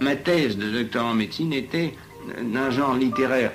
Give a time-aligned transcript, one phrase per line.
[0.00, 1.94] Ma thèse de doctorat en médecine était
[2.40, 3.52] d'un genre littéraire,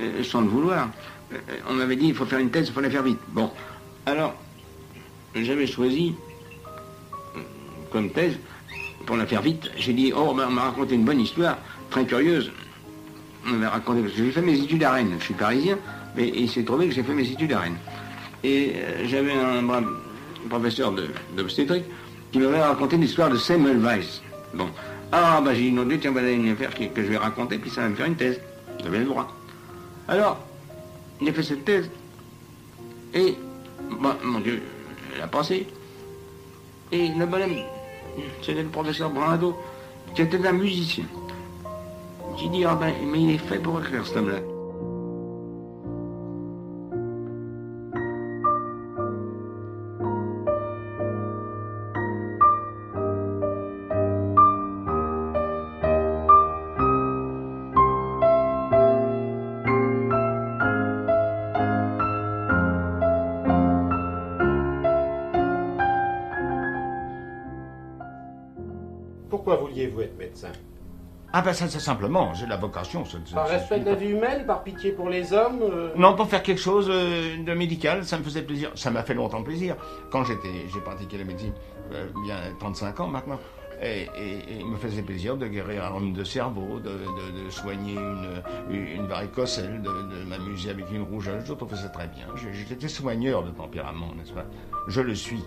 [0.00, 0.90] euh, sans le vouloir.
[1.32, 1.38] Euh,
[1.68, 3.18] on m'avait dit, il faut faire une thèse, il faut la faire vite.
[3.28, 3.50] Bon,
[4.06, 4.34] alors,
[5.34, 6.14] j'avais choisi
[7.36, 7.40] euh,
[7.90, 8.34] comme thèse,
[9.06, 11.56] pour la faire vite, j'ai dit, oh, ben, on m'a raconté une bonne histoire,
[11.88, 12.50] très curieuse.
[13.46, 15.78] On m'avait raconté, parce que j'ai fait mes études à Rennes, je suis parisien,
[16.14, 17.78] mais il s'est trouvé que j'ai fait mes études à Rennes.
[18.44, 18.74] Et
[19.04, 19.62] j'avais un
[20.48, 20.92] professeur
[21.36, 21.84] d'obstétrique
[22.32, 24.20] qui m'avait raconté l'histoire de Semmelweis.
[24.54, 24.68] Bon,
[25.12, 27.88] ah, bah j'ai non, tiens, voilà une affaire que, je vais raconter, puis ça va
[27.88, 28.40] me faire une thèse.
[28.82, 29.28] J'avais le droit.
[30.06, 30.38] Alors,
[31.20, 31.90] il a fait cette thèse.
[33.12, 33.34] Et,
[34.00, 34.62] bah, mon Dieu,
[35.14, 35.66] elle a passé.
[36.92, 37.56] Et le bonhomme,
[38.40, 39.56] c'était le professeur Brando,
[40.14, 41.04] qui était un musicien.
[42.36, 44.38] J'ai dit, ah ben, mais il est fait pour écrire ce homme-là.
[71.32, 73.04] Ah ben ça c'est simplement, j'ai la vocation.
[73.32, 76.42] par respect de la vie humaine, par pitié pour les hommes euh Non, pour faire
[76.42, 78.72] quelque chose euh, de médical, ça me faisait plaisir.
[78.74, 79.76] Ça m'a fait longtemps plaisir.
[80.10, 81.52] Quand j'étais, j'ai pratiqué la médecine
[81.92, 83.38] euh, bien 35 ans maintenant.
[83.80, 84.08] Et,
[84.58, 86.90] il me faisait plaisir de guérir un homme de cerveau, de,
[87.48, 91.42] soigner une, une varicocèle, de, m'amuser avec une rougeole.
[91.46, 92.26] Je trouvais ça très bien.
[92.68, 94.44] J'étais soigneur de tempérament, n'est-ce pas?
[94.88, 95.42] Je le suis.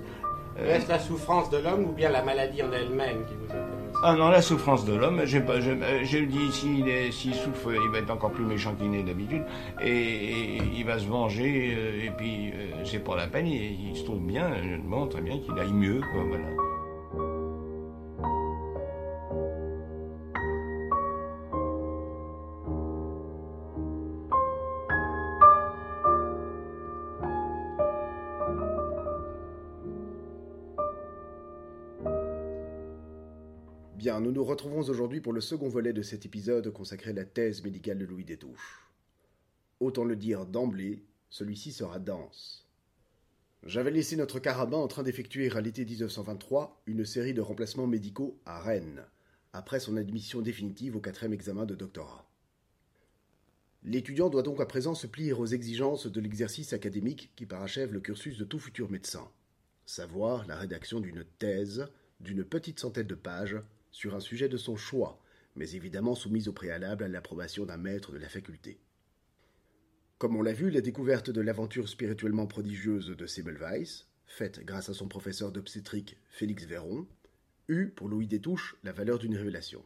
[0.57, 3.82] Est-ce la souffrance de l'homme ou bien la maladie en elle-même qui vous intéresse?
[4.05, 8.11] Ah non, la souffrance de l'homme, j'ai pas, je, dis s'il souffre, il va être
[8.11, 9.43] encore plus méchant qu'il n'est d'habitude,
[9.81, 14.03] et, il va se venger, euh, et puis euh, c'est pas la peine, il, se
[14.03, 14.51] trouve bien,
[14.83, 16.62] bon, très bien qu'il aille mieux, quoi, voilà.
[34.23, 37.61] Nous nous retrouvons aujourd'hui pour le second volet de cet épisode consacré à la thèse
[37.61, 38.89] médicale de Louis Détouche.
[39.81, 42.65] Autant le dire d'emblée, celui-ci sera dense.
[43.63, 48.39] J'avais laissé notre carabin en train d'effectuer à l'été 1923 une série de remplacements médicaux
[48.45, 49.03] à Rennes,
[49.51, 52.25] après son admission définitive au quatrième examen de doctorat.
[53.83, 57.99] L'étudiant doit donc à présent se plier aux exigences de l'exercice académique qui parachève le
[57.99, 59.29] cursus de tout futur médecin,
[59.85, 61.89] savoir la rédaction d'une thèse
[62.21, 63.57] d'une petite centaine de pages
[63.93, 65.21] sur un sujet de son choix,
[65.55, 68.81] mais évidemment soumise au préalable à l'approbation d'un maître de la faculté.
[70.17, 74.93] Comme on l'a vu, la découverte de l'aventure spirituellement prodigieuse de Semmelweis, faite grâce à
[74.93, 77.07] son professeur d'obstétrique Félix Véron,
[77.69, 79.83] eut pour Louis Détouche la valeur d'une révélation.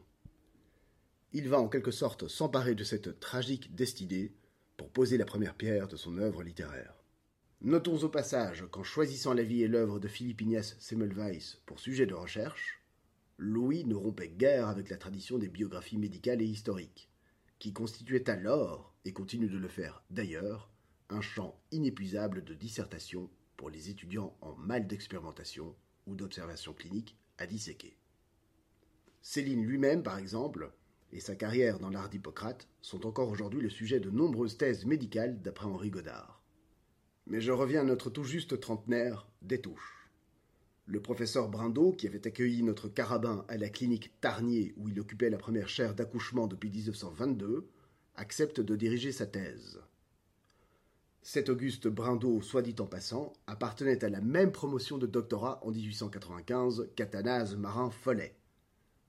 [1.33, 4.31] Il va en quelque sorte s'emparer de cette tragique destinée
[4.77, 6.95] pour poser la première pierre de son œuvre littéraire.
[7.61, 12.05] Notons au passage qu'en choisissant la vie et l'œuvre de Philippe Ignace Semmelweis pour sujet
[12.05, 12.81] de recherche,
[13.39, 17.09] Louis ne rompait guère avec la tradition des biographies médicales et historiques,
[17.59, 20.71] qui constituait alors, et continue de le faire d'ailleurs,
[21.09, 25.75] un champ inépuisable de dissertation pour les étudiants en mal d'expérimentation
[26.07, 27.97] ou d'observation clinique à disséquer.
[29.21, 30.71] Céline lui-même, par exemple,
[31.11, 35.41] et sa carrière dans l'art d'Hippocrate sont encore aujourd'hui le sujet de nombreuses thèses médicales
[35.41, 36.41] d'après Henri Godard.
[37.27, 39.96] Mais je reviens à notre tout juste trentenaire, Détouche.
[40.89, 45.29] Le professeur Brindot, qui avait accueilli notre carabin à la clinique Tarnier où il occupait
[45.29, 47.67] la première chaire d'accouchement depuis 1922,
[48.15, 49.81] accepte de diriger sa thèse.
[51.21, 55.71] Cet Auguste Brindot, soit dit en passant, appartenait à la même promotion de doctorat en
[55.71, 58.33] 1895 qu'Athanase Marin-Follet.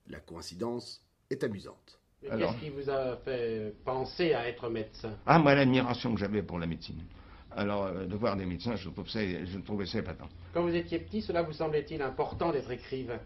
[0.07, 2.01] La coïncidence est amusante.
[2.21, 5.15] Qu'est-ce qui vous a fait penser à être médecin?
[5.25, 7.01] Ah, moi, l'admiration que j'avais pour la médecine.
[7.55, 10.29] Alors, euh, de voir des médecins, je, trouve ça, je trouvais ça épatant.
[10.53, 13.19] Quand vous étiez petit, cela vous semblait-il important d'être écrivain?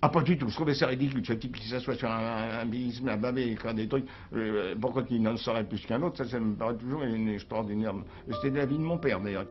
[0.00, 0.48] Ah, pas du tout.
[0.48, 1.26] Je trouvais ça ridicule.
[1.26, 4.06] Ce type qui s'assoit sur un, un, un bavé, écrire des trucs.
[4.32, 6.18] Euh, pourquoi qu'il n'en saurait plus qu'un autre?
[6.18, 7.94] Ça, ça me paraît toujours une extraordinaire.
[8.30, 9.46] C'était la vie de mon père, d'ailleurs.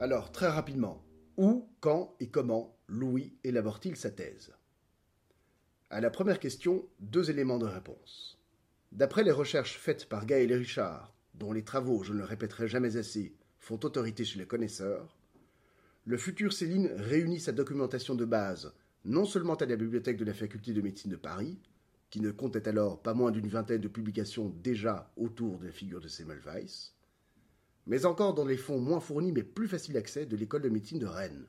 [0.00, 1.02] Alors, très rapidement,
[1.36, 4.52] où, quand et comment Louis élabore-t-il sa thèse?
[5.90, 8.36] À la première question, deux éléments de réponse.
[8.90, 12.96] D'après les recherches faites par Gaël Richard dont les travaux, je ne le répéterai jamais
[12.96, 15.16] assez, font autorité chez les connaisseurs,
[16.04, 18.72] le futur Céline réunit sa documentation de base
[19.04, 21.58] non seulement à la bibliothèque de la faculté de médecine de Paris,
[22.10, 26.00] qui ne comptait alors pas moins d'une vingtaine de publications déjà autour de la figure
[26.00, 26.92] de Semmelweis,
[27.86, 30.98] mais encore dans les fonds moins fournis mais plus faciles d'accès de l'école de médecine
[30.98, 31.46] de Rennes.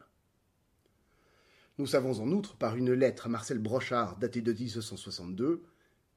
[1.79, 5.63] Nous savons en outre, par une lettre à Marcel Brochard datée de 1962,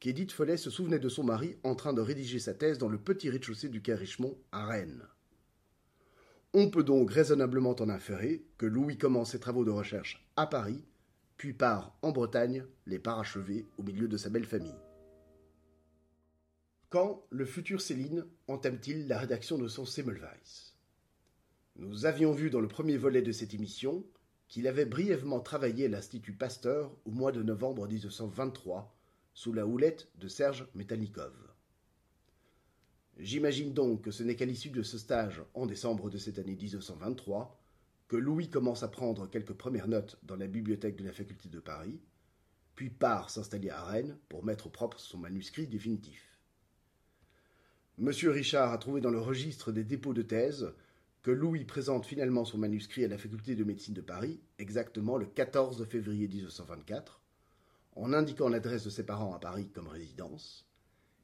[0.00, 2.99] qu'Édith Follet se souvenait de son mari en train de rédiger sa thèse dans le
[2.99, 5.06] petit rez-de-chaussée du quai Richemont à Rennes.
[6.55, 10.82] On peut donc raisonnablement en inférer que Louis commence ses travaux de recherche à Paris,
[11.37, 14.75] puis part en Bretagne les parachever au milieu de sa belle famille.
[16.88, 20.75] Quand le futur Céline entame-t-il la rédaction de son Semmelweis
[21.76, 24.05] Nous avions vu dans le premier volet de cette émission
[24.49, 28.97] qu'il avait brièvement travaillé à l'Institut Pasteur au mois de novembre 1923
[29.35, 31.35] sous la houlette de Serge Metalnikov.
[33.19, 36.56] J'imagine donc que ce n'est qu'à l'issue de ce stage en décembre de cette année
[36.56, 37.61] 1923
[38.09, 41.61] que Louis commence à prendre quelques premières notes dans la bibliothèque de la faculté de
[41.61, 42.00] Paris,
[42.75, 46.38] puis part s'installer à Rennes pour mettre au propre son manuscrit définitif.
[47.99, 50.73] Monsieur Richard a trouvé dans le registre des dépôts de thèse
[51.23, 55.26] que Louis présente finalement son manuscrit à la faculté de médecine de Paris exactement le
[55.26, 57.19] 14 février 1924,
[57.96, 60.66] en indiquant l'adresse de ses parents à Paris comme résidence,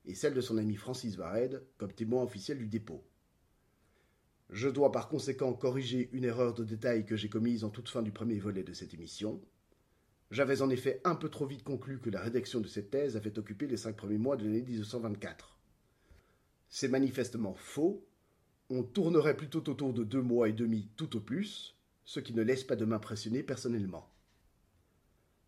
[0.05, 3.05] et celle de son ami Francis Vared comme témoin officiel du dépôt.
[4.51, 8.03] Je dois par conséquent corriger une erreur de détail que j'ai commise en toute fin
[8.03, 9.41] du premier volet de cette émission.
[10.31, 13.39] J'avais en effet un peu trop vite conclu que la rédaction de cette thèse avait
[13.39, 15.59] occupé les cinq premiers mois de l'année 1924.
[16.69, 18.05] C'est manifestement faux.
[18.71, 22.43] On tournerait plutôt autour de deux mois et demi tout au plus, ce qui ne
[22.43, 24.11] laisse pas de m'impressionner personnellement.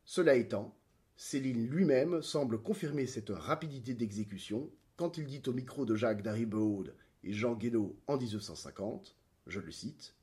[0.05, 0.78] Cela étant,
[1.21, 6.85] Céline lui-même semble confirmer cette rapidité d'exécution quand il dit au micro de Jacques Daribaud
[7.25, 9.17] et Jean Guénaud en 1950,
[9.49, 10.15] je le cite,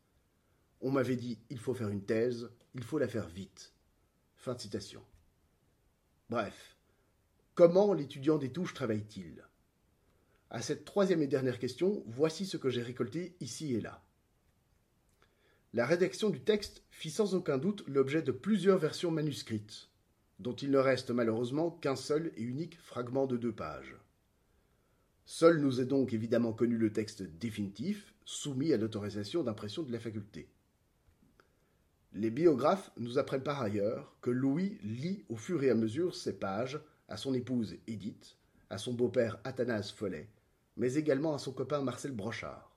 [0.79, 3.73] On m'avait dit il faut faire une thèse, il faut la faire vite.
[6.29, 6.77] Bref,
[7.55, 9.43] comment l'étudiant des touches travaille-t-il?
[10.49, 14.01] À cette troisième et dernière question, voici ce que j'ai récolté ici et là.
[15.73, 19.89] La rédaction du texte fit sans aucun doute l'objet de plusieurs versions manuscrites
[20.39, 23.95] dont il ne reste malheureusement qu'un seul et unique fragment de deux pages.
[25.25, 29.99] Seul nous est donc évidemment connu le texte définitif, soumis à l'autorisation d'impression de la
[29.99, 30.49] faculté.
[32.13, 36.37] Les biographes nous apprennent par ailleurs que Louis lit au fur et à mesure ces
[36.37, 36.79] pages
[37.09, 38.37] à son épouse Édith,
[38.69, 40.29] à son beau-père Athanase Follet,
[40.77, 42.75] mais également à son copain Marcel Brochard.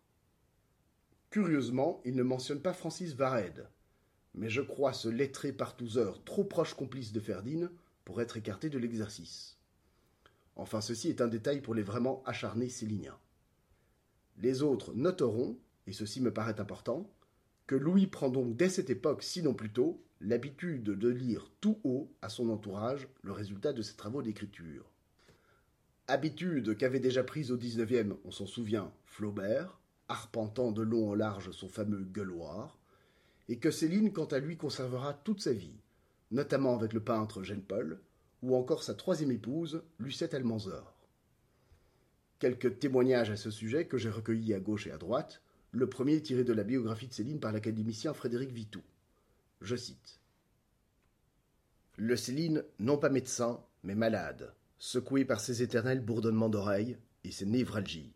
[1.31, 3.69] Curieusement, il ne mentionne pas Francis Vared,
[4.39, 7.71] mais je crois ce lettré partouzeur trop proche complice de Ferdinand
[8.05, 9.59] pour être écarté de l'exercice.
[10.55, 13.19] Enfin, ceci est un détail pour les vraiment acharnés céliniens.
[14.39, 17.11] Les autres noteront, et ceci me paraît important,
[17.67, 22.13] que Louis prend donc dès cette époque, sinon plus tôt, l'habitude de lire tout haut
[22.23, 24.91] à son entourage le résultat de ses travaux d'écriture.
[26.07, 31.51] Habitude qu'avait déjà prise au XIXe, on s'en souvient, Flaubert, arpentant de long en large
[31.51, 32.78] son fameux gueuloir,
[33.49, 35.81] et que Céline, quant à lui, conservera toute sa vie,
[36.31, 38.01] notamment avec le peintre Jean Paul,
[38.43, 40.95] ou encore sa troisième épouse, Lucette Almanzor.
[42.39, 45.43] Quelques témoignages à ce sujet que j'ai recueillis à gauche et à droite,
[45.73, 48.83] le premier tiré de la biographie de Céline par l'académicien Frédéric Vitou.
[49.61, 50.21] Je cite.
[51.97, 57.47] Le Céline, non pas médecin, mais malade, secoué par ses éternels bourdonnements d'oreilles et ses
[57.47, 58.13] névralgies.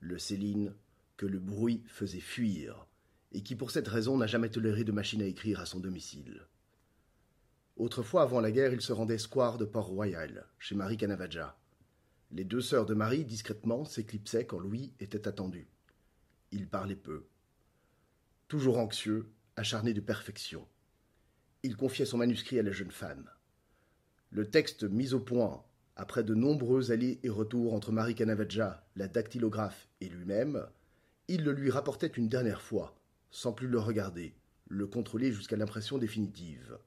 [0.00, 0.72] Le Céline,
[1.16, 2.86] que le bruit faisait fuir,
[3.32, 6.46] et qui pour cette raison n'a jamais toléré de machine à écrire à son domicile.
[7.76, 11.56] Autrefois, avant la guerre, il se rendait square de Port-Royal, chez Marie Canavaggia.
[12.32, 15.68] Les deux sœurs de Marie, discrètement, s'éclipsaient quand Louis était attendu.
[16.50, 17.26] Il parlait peu.
[18.48, 20.66] Toujours anxieux, acharné de perfection.
[21.62, 23.30] Il confiait son manuscrit à la jeune femme.
[24.30, 25.64] Le texte mis au point,
[25.96, 30.66] après de nombreux allers et retours entre Marie Canavaggia, la dactylographe et lui-même,
[31.28, 32.97] il le lui rapportait une dernière fois,
[33.30, 34.34] sans plus le regarder,
[34.68, 36.78] le contrôler jusqu'à l'impression définitive.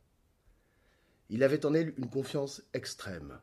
[1.30, 3.40] Il avait en elle une confiance extrême.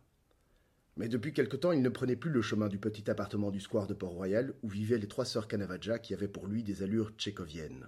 [0.97, 3.87] Mais depuis quelque temps, il ne prenait plus le chemin du petit appartement du square
[3.87, 7.87] de Port-Royal où vivaient les trois sœurs Canavaggia qui avaient pour lui des allures tchécoviennes.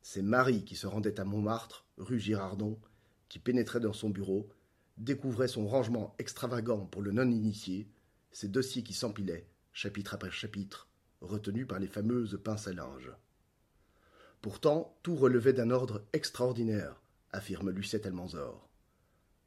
[0.00, 2.78] C'est Marie qui se rendait à Montmartre, rue Girardon,
[3.28, 4.48] qui pénétrait dans son bureau,
[4.96, 7.88] découvrait son rangement extravagant pour le non-initié,
[8.32, 10.88] ses dossiers qui s'empilaient, chapitre après chapitre,
[11.20, 13.10] retenus par les fameuses pinces à linge.
[14.42, 18.68] Pourtant, tout relevait d'un ordre extraordinaire, affirme Lucette Almanzor.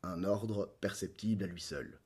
[0.03, 1.99] Un ordre perceptible à lui seul.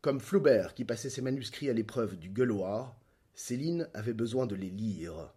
[0.00, 2.96] Comme Flaubert, qui passait ses manuscrits à l'épreuve du gueuloir,
[3.34, 5.32] Céline avait besoin de les lire.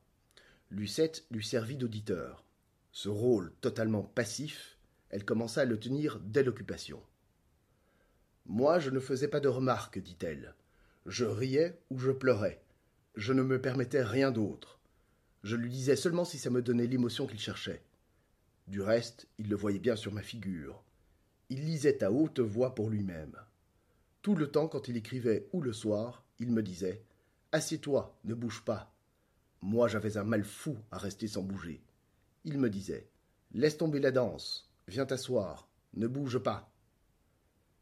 [0.71, 2.45] Lucette lui servit d'auditeur.
[2.91, 4.77] Ce rôle totalement passif,
[5.09, 7.01] elle commença à le tenir dès l'occupation.
[8.45, 10.55] Moi, je ne faisais pas de remarques, dit-elle.
[11.05, 12.61] Je riais ou je pleurais.
[13.15, 14.76] Je ne me permettais rien d'autre.
[15.47, 17.81] Je lui disais seulement si ça me donnait l'émotion qu'il cherchait.
[18.67, 20.83] Du reste, il le voyait bien sur ma figure.
[21.47, 23.33] Il lisait à haute voix pour lui-même.
[24.21, 27.01] Tout le temps, quand il écrivait ou le soir, il me disait
[27.53, 28.93] Assieds-toi, ne bouge pas.
[29.61, 31.81] Moi, j'avais un mal fou à rester sans bouger.
[32.43, 33.07] Il me disait
[33.53, 36.69] Laisse tomber la danse, viens t'asseoir, ne bouge pas.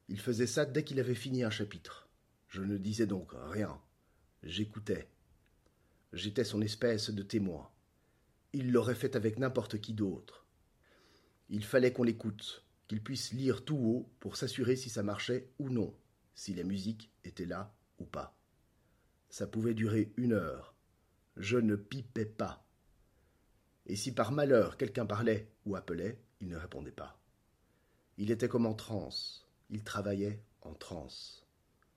[0.07, 2.07] Il faisait ça dès qu'il avait fini un chapitre.
[2.48, 3.81] Je ne disais donc rien.
[4.43, 5.07] J'écoutais.
[6.15, 7.69] J'étais son espèce de témoin.
[8.53, 10.45] Il l'aurait fait avec n'importe qui d'autre.
[11.50, 15.69] Il fallait qu'on l'écoute, qu'il puisse lire tout haut pour s'assurer si ça marchait ou
[15.69, 15.93] non,
[16.34, 18.39] si la musique était là ou pas.
[19.27, 20.74] Ça pouvait durer une heure.
[21.36, 22.65] Je ne pipais pas.
[23.86, 27.19] Et si par malheur quelqu'un parlait ou appelait, il ne répondait pas.
[28.17, 29.50] Il était comme en transe.
[29.69, 31.45] Il travaillait en transe.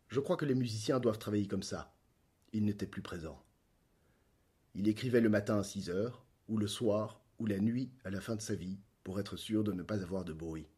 [0.09, 1.95] Je crois que les musiciens doivent travailler comme ça.
[2.53, 3.41] Il n'était plus présent.
[4.79, 8.21] Il écrivait le matin à six heures, ou le soir, ou la nuit à la
[8.21, 10.69] fin de sa vie, pour être sûr de ne pas avoir de bruit.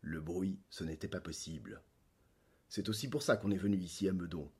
[0.00, 1.80] Le bruit, ce n'était pas possible.
[2.68, 4.50] C'est aussi pour ça qu'on est venu ici à Meudon.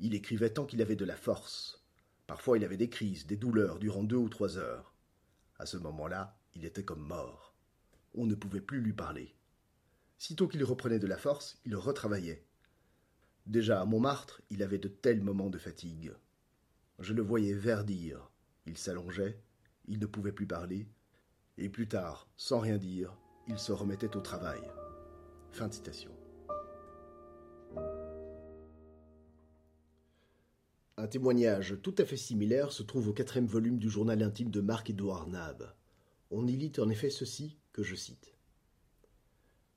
[0.00, 1.84] Il écrivait tant qu'il avait de la force.
[2.26, 4.94] Parfois il avait des crises, des douleurs durant deux ou trois heures.
[5.58, 7.54] À ce moment-là, il était comme mort.
[8.14, 9.34] On ne pouvait plus lui parler.
[10.16, 12.46] Sitôt qu'il reprenait de la force, il retravaillait.
[13.44, 16.14] Déjà à Montmartre, il avait de tels moments de fatigue.
[16.98, 18.30] Je le voyais verdir.
[18.66, 19.38] Il s'allongeait,
[19.86, 20.88] il ne pouvait plus parler,
[21.58, 23.16] et plus tard, sans rien dire,
[23.48, 24.60] il se remettait au travail.
[25.50, 26.10] Fin de citation.
[30.98, 34.60] Un témoignage tout à fait similaire se trouve au quatrième volume du journal intime de
[34.60, 35.74] Marc-Édouard Nab.
[36.30, 38.34] On y lit en effet ceci que je cite.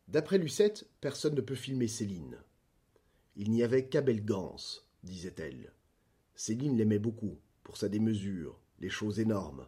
[0.08, 2.42] D'après Lucette, personne ne peut filmer Céline.
[3.36, 4.56] Il n'y avait qu'Abel Gans,
[5.04, 5.74] disait-elle.
[6.42, 9.68] Céline l'aimait beaucoup, pour sa démesure, les choses énormes.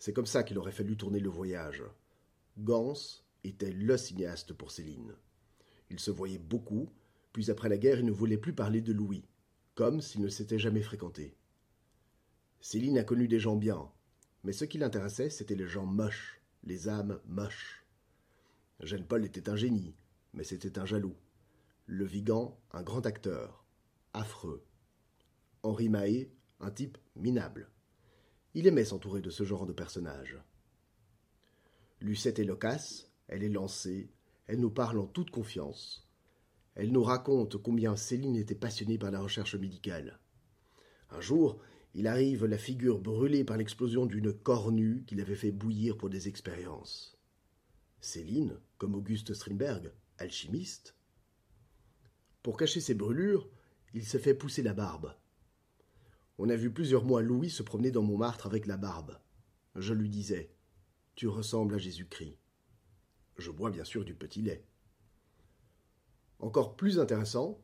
[0.00, 1.84] C'est comme ça qu'il aurait fallu tourner le voyage.
[2.58, 5.14] Gans était le cinéaste pour Céline.
[5.90, 6.90] Il se voyait beaucoup,
[7.32, 9.24] puis après la guerre il ne voulait plus parler de Louis,
[9.76, 11.36] comme s'il ne s'était jamais fréquenté.
[12.60, 13.88] Céline a connu des gens bien,
[14.42, 17.86] mais ce qui l'intéressait, c'était les gens moches, les âmes moches.
[18.80, 19.94] Jeanne Paul était un génie,
[20.34, 21.14] mais c'était un jaloux.
[21.86, 23.64] Le Vigan, un grand acteur,
[24.14, 24.64] affreux.
[25.62, 27.70] Henri Mahé, un type minable.
[28.54, 30.38] Il aimait s'entourer de ce genre de personnages.
[32.00, 34.10] Lucette est loquace, elle est lancée,
[34.48, 36.08] elle nous parle en toute confiance.
[36.74, 40.18] Elle nous raconte combien Céline était passionnée par la recherche médicale.
[41.10, 41.60] Un jour,
[41.94, 46.26] il arrive la figure brûlée par l'explosion d'une cornue qu'il avait fait bouillir pour des
[46.26, 47.18] expériences.
[48.00, 50.96] Céline, comme Auguste Strindberg, alchimiste.
[52.42, 53.48] Pour cacher ses brûlures,
[53.94, 55.14] il s'est fait pousser la barbe.
[56.38, 59.18] On a vu plusieurs mois Louis se promener dans Montmartre avec la barbe.
[59.76, 60.54] Je lui disais
[61.14, 62.38] Tu ressembles à Jésus-Christ.
[63.38, 64.66] Je bois bien sûr du petit lait.
[66.38, 67.62] Encore plus intéressant,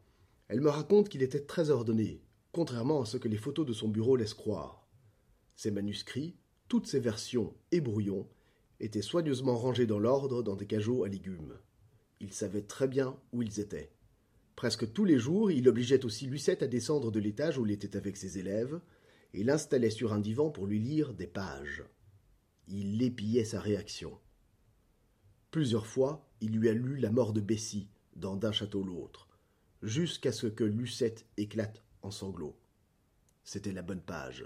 [0.48, 2.22] elle me raconte qu'il était très ordonné,
[2.52, 4.88] contrairement à ce que les photos de son bureau laissent croire.
[5.56, 6.36] Ses manuscrits,
[6.68, 8.28] toutes ses versions et brouillons
[8.80, 11.58] étaient soigneusement rangés dans l'ordre dans des cajots à légumes.
[12.20, 13.92] Il savait très bien où ils étaient.
[14.58, 17.96] Presque tous les jours, il obligeait aussi Lucette à descendre de l'étage où il était
[17.96, 18.80] avec ses élèves,
[19.32, 21.84] et l'installait sur un divan pour lui lire des pages.
[22.66, 24.18] Il épiait sa réaction.
[25.52, 27.86] Plusieurs fois, il lui a lu La mort de Bessie,
[28.16, 29.28] dans D'un château l'autre,
[29.84, 32.58] jusqu'à ce que Lucette éclate en sanglots.
[33.44, 34.44] C'était la bonne page.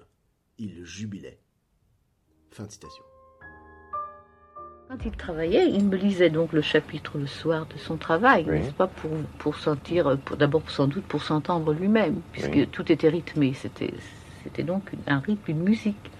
[0.58, 1.40] Il jubilait.
[4.92, 8.72] Quand il travaillait, il me lisait donc le chapitre le soir de son travail, n'est-ce
[8.72, 13.94] pas, pour, pour sentir, d'abord sans doute pour s'entendre lui-même, puisque tout était rythmé, c'était,
[14.44, 16.10] c'était donc un rythme, une musique.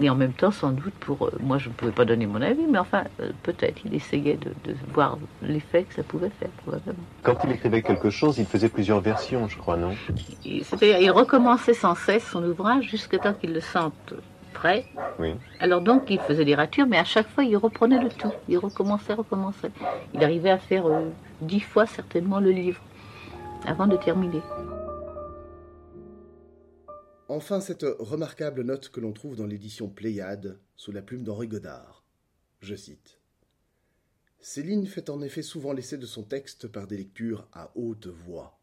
[0.00, 2.42] Et en même temps, sans doute, pour euh, moi, je ne pouvais pas donner mon
[2.42, 6.50] avis, mais enfin, euh, peut-être, il essayait de, de voir l'effet que ça pouvait faire,
[6.64, 7.04] probablement.
[7.22, 9.94] Quand il écrivait quelque chose, il faisait plusieurs versions, je crois, non?
[10.42, 14.14] C'est-à-dire, il recommençait sans cesse son ouvrage jusqu'à temps qu'il le sente
[14.52, 14.84] prêt.
[15.18, 15.34] Oui.
[15.58, 18.32] Alors donc, il faisait des ratures, mais à chaque fois, il reprenait le tout.
[18.48, 19.70] Il recommençait, recommençait.
[20.14, 21.08] Il arrivait à faire euh,
[21.40, 22.80] dix fois certainement le livre
[23.66, 24.42] avant de terminer.
[27.28, 32.02] Enfin, cette remarquable note que l'on trouve dans l'édition Pléiade, sous la plume d'Henri Godard.
[32.60, 33.18] Je cite.
[34.40, 38.58] Céline fait en effet souvent l'essai de son texte par des lectures à haute voix.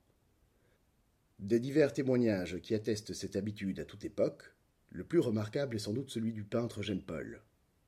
[1.39, 4.55] Des divers témoignages qui attestent cette habitude à toute époque,
[4.89, 7.41] le plus remarquable est sans doute celui du peintre Jean Paul,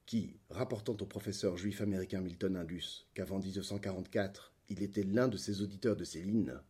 [0.05, 5.61] qui, rapportant au professeur juif américain Milton Indus qu'avant 1944 il était l'un de ses
[5.61, 6.61] auditeurs de Céline,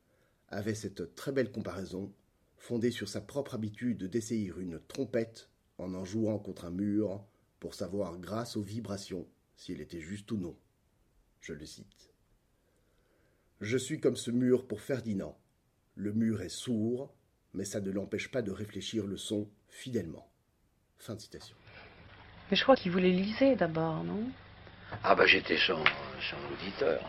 [0.48, 2.14] avait cette très belle comparaison,
[2.58, 7.26] fondée sur sa propre habitude d'essayer une trompette en en jouant contre un mur
[7.60, 10.58] pour savoir grâce aux vibrations si elle était juste ou non.
[11.42, 12.14] Je le cite.
[13.60, 15.38] Je suis comme ce mur pour Ferdinand.
[15.96, 17.14] Le mur est sourd,
[17.54, 20.28] mais ça ne l'empêche pas de réfléchir le son fidèlement.
[21.00, 21.56] Fin de citation.
[22.50, 24.24] Mais je crois qu'il voulait liser d'abord, non?
[25.04, 25.84] Ah bah j'étais son,
[26.22, 27.00] son auditeur.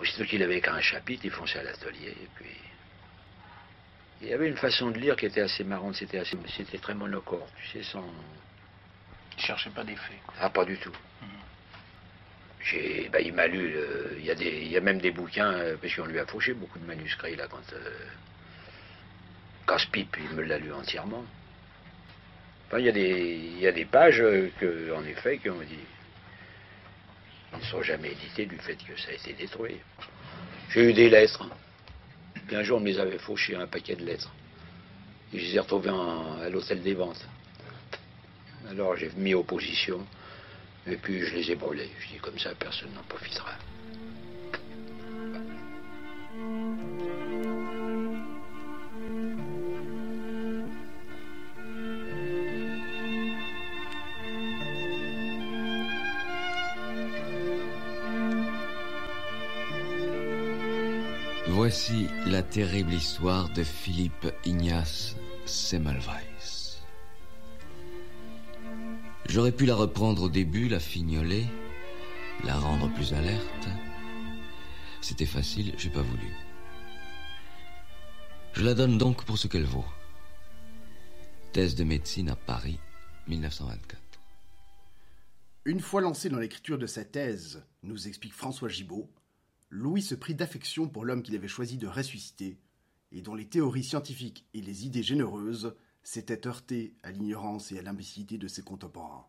[0.00, 2.10] Aussitôt qu'il avait qu'un chapitre, il fonçait à l'atelier.
[2.10, 2.50] Et puis.
[4.22, 6.94] Il y avait une façon de lire qui était assez marrante, c'était assez, c'était très
[6.94, 8.04] monocorde, tu sais, sans.
[9.38, 10.18] Il cherchait pas d'effet.
[10.38, 10.92] Ah, pas du tout.
[12.62, 15.10] J'ai, bah, il m'a lu, le- il y, a des, il y a même des
[15.10, 17.72] bouquins, euh, parce qu'on lui a fauché beaucoup de manuscrits, là, quand.
[17.72, 18.06] Euh,
[20.18, 21.24] Il me l'a lu entièrement.
[22.66, 24.18] Enfin, il y a des, il y a des pages,
[24.58, 25.86] que, en effet, qui ont dit.
[27.52, 29.76] Ils ne sont jamais édités du fait que ça a été détruit.
[30.70, 31.48] J'ai eu des lettres.
[32.46, 34.32] Puis un jour, on me les avait fauchées, un paquet de lettres.
[35.32, 37.24] Et je les ai retrouvées à l'hôtel des ventes.
[38.68, 40.06] Alors j'ai mis opposition.
[40.86, 41.90] Et puis je les ai brûlés.
[42.00, 43.52] Je dis comme ça, personne n'en profitera.
[61.62, 65.14] Voici la terrible histoire de Philippe Ignace
[65.44, 66.78] Semmelweis.
[69.26, 71.44] J'aurais pu la reprendre au début, la fignoler,
[72.44, 73.68] la rendre plus alerte.
[75.02, 76.32] C'était facile, j'ai pas voulu.
[78.54, 79.84] Je la donne donc pour ce qu'elle vaut.
[81.52, 82.80] Thèse de médecine à Paris,
[83.28, 84.00] 1924.
[85.66, 89.10] Une fois lancé dans l'écriture de sa thèse, nous explique François Gibault,
[89.70, 92.58] Louis se prit d'affection pour l'homme qu'il avait choisi de ressusciter,
[93.12, 97.82] et dont les théories scientifiques et les idées généreuses s'étaient heurtées à l'ignorance et à
[97.82, 99.26] l'imbécilité de ses contemporains.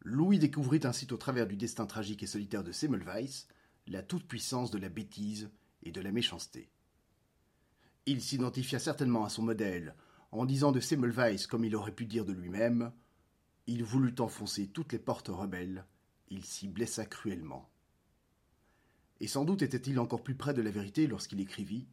[0.00, 3.46] Louis découvrit ainsi au travers du destin tragique et solitaire de Semmelweis
[3.86, 5.50] la toute-puissance de la bêtise
[5.82, 6.70] et de la méchanceté.
[8.06, 9.94] Il s'identifia certainement à son modèle
[10.30, 12.92] en disant de Semmelweis comme il aurait pu dire de lui-même
[13.66, 15.84] il voulut enfoncer toutes les portes rebelles,
[16.28, 17.68] il s'y blessa cruellement.
[19.20, 21.86] Et sans doute était-il encore plus près de la vérité lorsqu'il écrivit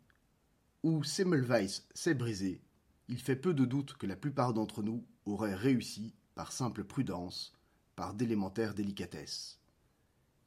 [0.83, 2.61] Où Semmelweis s'est brisé,
[3.07, 7.53] il fait peu de doute que la plupart d'entre nous auraient réussi par simple prudence,
[7.95, 9.59] par d'élémentaires délicatesses.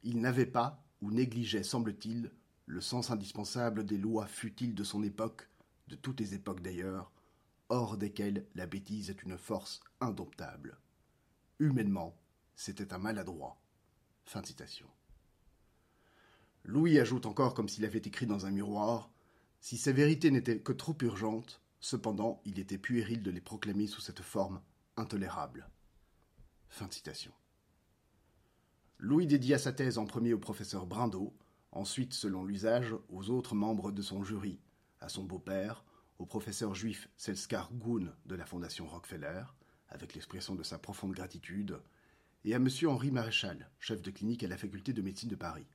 [0.03, 2.31] Il n'avait pas, ou négligeait, semble-t-il,
[2.65, 5.49] le sens indispensable des lois futiles de son époque,
[5.87, 7.11] de toutes les époques d'ailleurs,
[7.69, 10.77] hors desquelles la bêtise est une force indomptable.
[11.59, 12.15] Humainement,
[12.55, 13.61] c'était un maladroit.
[14.25, 14.87] Fin de citation.
[16.67, 19.09] Louis ajoute encore comme s'il avait écrit dans un miroir
[19.61, 24.01] Si ces vérités n'étaient que trop urgentes, cependant il était puéril de les proclamer sous
[24.01, 24.61] cette forme
[24.97, 25.69] intolérable.
[26.67, 27.31] Fin citation.
[28.97, 31.33] Louis dédia sa thèse en premier au professeur Brindot,
[31.71, 34.59] ensuite, selon l'usage, aux autres membres de son jury,
[34.99, 35.85] à son beau-père,
[36.19, 39.43] au professeur juif Selskar Goun de la Fondation Rockefeller,
[39.87, 41.79] avec l'expression de sa profonde gratitude,
[42.43, 42.67] et à M.
[42.87, 45.67] Henri Maréchal, chef de clinique à la faculté de médecine de Paris.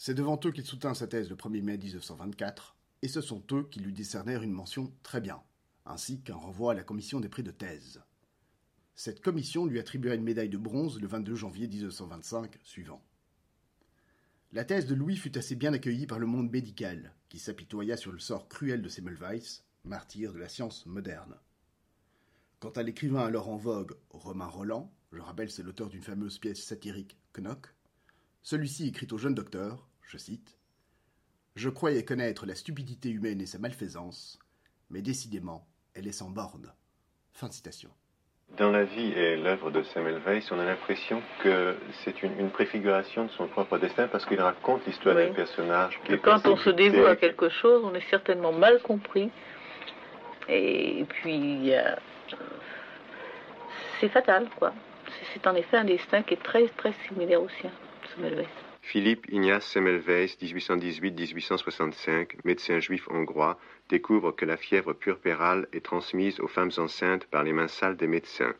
[0.00, 3.68] C'est devant eux qu'il soutint sa thèse le 1er mai 1924, et ce sont eux
[3.68, 5.42] qui lui décernèrent une mention très bien,
[5.84, 8.00] ainsi qu'un renvoi à la commission des prix de thèse.
[8.94, 13.02] Cette commission lui attribua une médaille de bronze le 22 janvier 1925 suivant.
[14.52, 18.12] La thèse de Louis fut assez bien accueillie par le monde médical, qui s'apitoya sur
[18.12, 21.34] le sort cruel de Semmelweis, martyr de la science moderne.
[22.60, 26.62] Quant à l'écrivain alors en vogue, Romain Roland, je rappelle c'est l'auteur d'une fameuse pièce
[26.62, 27.74] satirique Knock,
[28.42, 30.56] celui-ci écrit au jeune docteur, je cite,
[31.54, 34.38] Je croyais connaître la stupidité humaine et sa malfaisance,
[34.90, 36.72] mais décidément, elle est sans borne.
[37.32, 37.90] Fin de citation.
[38.56, 43.24] Dans la vie et l'œuvre de Semmelweis, on a l'impression que c'est une, une préfiguration
[43.26, 45.26] de son propre destin parce qu'il raconte l'histoire Oui.
[45.26, 48.52] d'un personnage qui Et est quand on se dévoue à quelque chose, on est certainement
[48.52, 49.30] mal compris.
[50.48, 51.94] Et puis, euh,
[54.00, 54.72] c'est fatal, quoi.
[55.34, 57.70] C'est- en effet un destin qui est très, très similaire au sien,
[58.14, 58.46] Semmelweis.
[58.88, 63.58] Philippe Ignace Semmelweis, 1818-1865, médecin juif hongrois,
[63.90, 68.06] découvre que la fièvre puerpérale est transmise aux femmes enceintes par les mains sales des
[68.06, 68.54] médecins.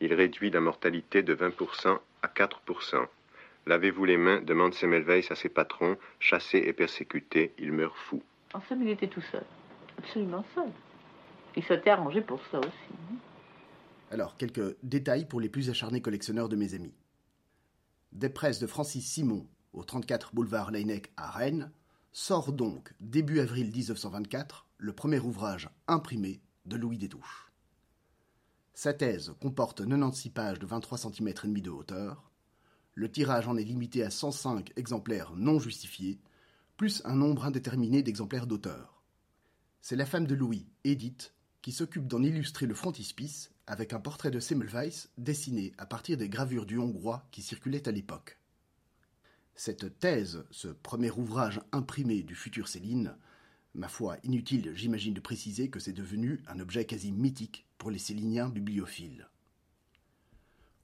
[0.00, 3.08] Il réduit la mortalité de 20% à 4%.
[3.66, 5.96] Lavez-vous les mains, demande Semmelweis à ses patrons.
[6.20, 8.22] Chassé et persécuté, il meurt fou.
[8.54, 9.44] En somme, il était tout seul.
[9.98, 10.70] Absolument seul.
[11.56, 13.18] Il s'était arrangé pour ça aussi.
[14.12, 16.94] Alors, quelques détails pour les plus acharnés collectionneurs de mes amis.
[18.12, 21.70] Des presses de Francis Simon, au 34 boulevard Laennec à Rennes,
[22.12, 27.52] sort donc, début avril 1924, le premier ouvrage imprimé de Louis Détouche.
[28.74, 32.30] Sa thèse comporte 96 pages de 23 cm de hauteur.
[32.94, 36.20] Le tirage en est limité à 105 exemplaires non justifiés,
[36.76, 39.02] plus un nombre indéterminé d'exemplaires d'auteur.
[39.80, 44.30] C'est la femme de Louis, Edith, qui s'occupe d'en illustrer le frontispice avec un portrait
[44.30, 48.41] de Semmelweis dessiné à partir des gravures du hongrois qui circulaient à l'époque.
[49.54, 53.16] Cette thèse, ce premier ouvrage imprimé du futur Céline,
[53.74, 57.98] ma foi, inutile, j'imagine, de préciser que c'est devenu un objet quasi mythique pour les
[57.98, 59.28] Céliniens bibliophiles.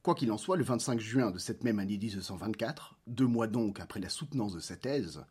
[0.02, 3.80] Quoi qu'il en soit, le 25 juin de cette même année 1924, deux mois donc
[3.80, 5.24] après la soutenance de sa thèse,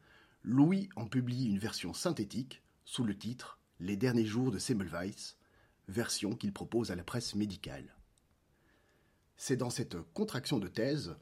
[0.44, 5.36] Louis en publie une version synthétique sous le titre Les derniers jours de Semmelweis,
[5.88, 7.96] version qu'il propose à la presse médicale.
[9.36, 11.16] C'est dans cette contraction de thèse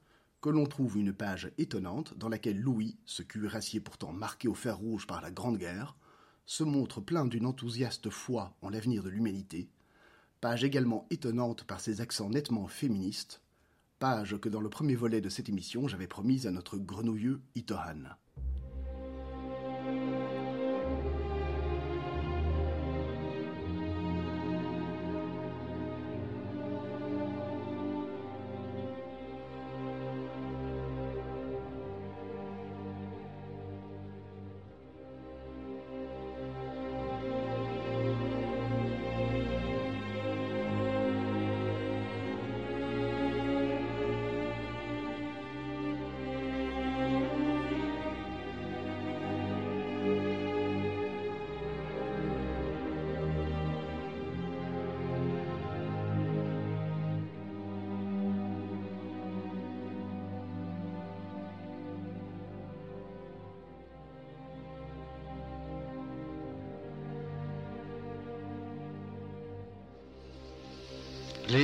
[0.45, 4.77] que l'on trouve une page étonnante dans laquelle Louis, ce cuirassier pourtant marqué au fer
[4.77, 5.95] rouge par la Grande Guerre,
[6.45, 9.71] se montre plein d'une enthousiaste foi en l'avenir de l'humanité,
[10.41, 13.41] page également étonnante par ses accents nettement féministes,
[13.97, 18.03] page que dans le premier volet de cette émission j'avais promise à notre grenouilleux Itohan.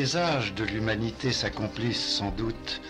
[0.02, 2.82] Les âges de l'humanité s'accomplissent sans doute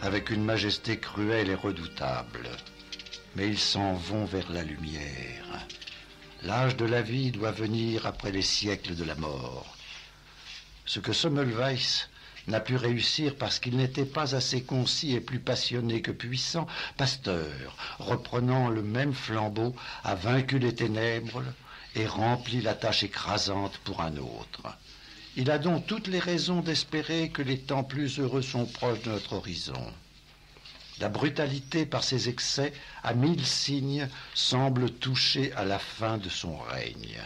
[0.00, 2.48] avec une majesté cruelle et redoutable,
[3.34, 5.66] mais ils s'en vont vers la lumière.
[6.44, 9.76] L'âge de la vie doit venir après les siècles de la mort.
[10.86, 12.06] Ce que Semmelweis
[12.46, 16.66] n'a pu réussir parce qu'il n'était pas assez concis et plus passionné que puissant,
[16.96, 21.44] Pasteur, reprenant le même flambeau, a vaincu les ténèbres
[21.94, 24.62] et rempli la tâche écrasante pour un autre.
[25.38, 29.10] Il a donc toutes les raisons d'espérer que les temps plus heureux sont proches de
[29.10, 29.92] notre horizon.
[30.98, 32.72] La brutalité par ses excès
[33.02, 37.20] à mille signes semble toucher à la fin de son règne.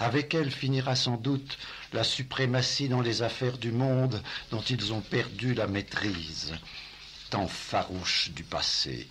[0.00, 1.56] Avec elle finira sans doute
[1.92, 6.52] la suprématie dans les affaires du monde dont ils ont perdu la maîtrise.
[7.30, 9.06] Tant farouche du passé,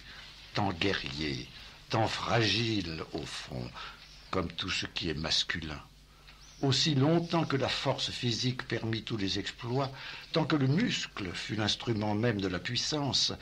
[0.53, 1.47] tant guerrier,
[1.89, 3.71] tant fragile au fond,
[4.29, 5.81] comme tout ce qui est masculin.
[6.65, 9.91] Aussi longtemps que la force physique permit tous les exploits,
[10.31, 13.33] tant que le muscle fut l'instrument même de la puissance,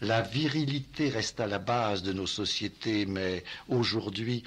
[0.00, 4.42] la virilité resta la base de nos sociétés, mais aujourd'hui,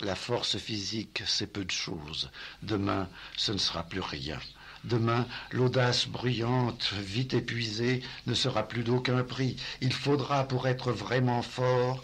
[0.00, 2.30] la force physique, c'est peu de choses.
[2.62, 4.38] Demain, ce ne sera plus rien.
[4.84, 9.56] Demain, l'audace bruyante, vite épuisée, ne sera plus d'aucun prix.
[9.80, 12.00] Il faudra, pour être vraiment fort,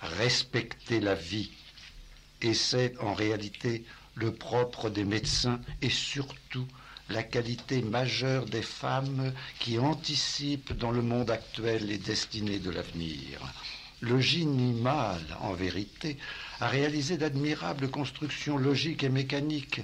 [0.00, 1.50] respecter la vie.
[2.40, 3.84] Et c'est, en réalité,
[4.18, 6.66] le propre des médecins et surtout
[7.08, 13.40] la qualité majeure des femmes qui anticipent dans le monde actuel les destinées de l'avenir.
[14.00, 16.18] Le génie mâle, en vérité,
[16.60, 19.80] a réalisé d'admirables constructions logiques et mécaniques,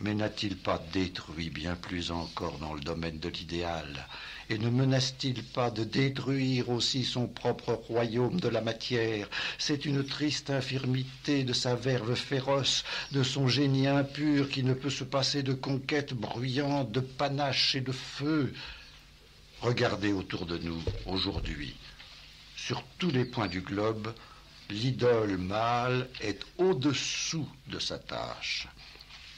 [0.00, 4.06] mais n'a-t-il pas détruit bien plus encore dans le domaine de l'idéal?
[4.50, 9.28] Et ne menace-t-il pas de détruire aussi son propre royaume de la matière?
[9.58, 12.82] C'est une triste infirmité de sa verve féroce,
[13.12, 17.82] de son génie impur qui ne peut se passer de conquêtes bruyantes, de panache et
[17.82, 18.54] de feu.
[19.60, 21.74] Regardez autour de nous aujourd'hui.
[22.56, 24.14] Sur tous les points du globe,
[24.70, 28.66] l'idole mâle est au-dessous de sa tâche.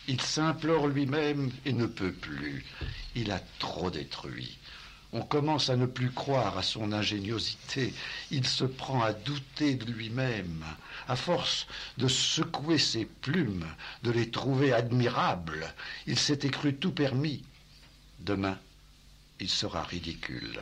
[0.06, 2.64] Il s'implore lui-même et ne peut plus.
[3.14, 4.56] Il a trop détruit.
[5.12, 7.92] On commence à ne plus croire à son ingéniosité.
[8.30, 10.64] Il se prend à douter de lui-même.
[11.08, 11.66] À force
[11.98, 13.66] de secouer ses plumes,
[14.04, 15.74] de les trouver admirables,
[16.06, 17.42] il s'était cru tout permis.
[18.20, 18.58] Demain,
[19.40, 20.60] il sera ridicule.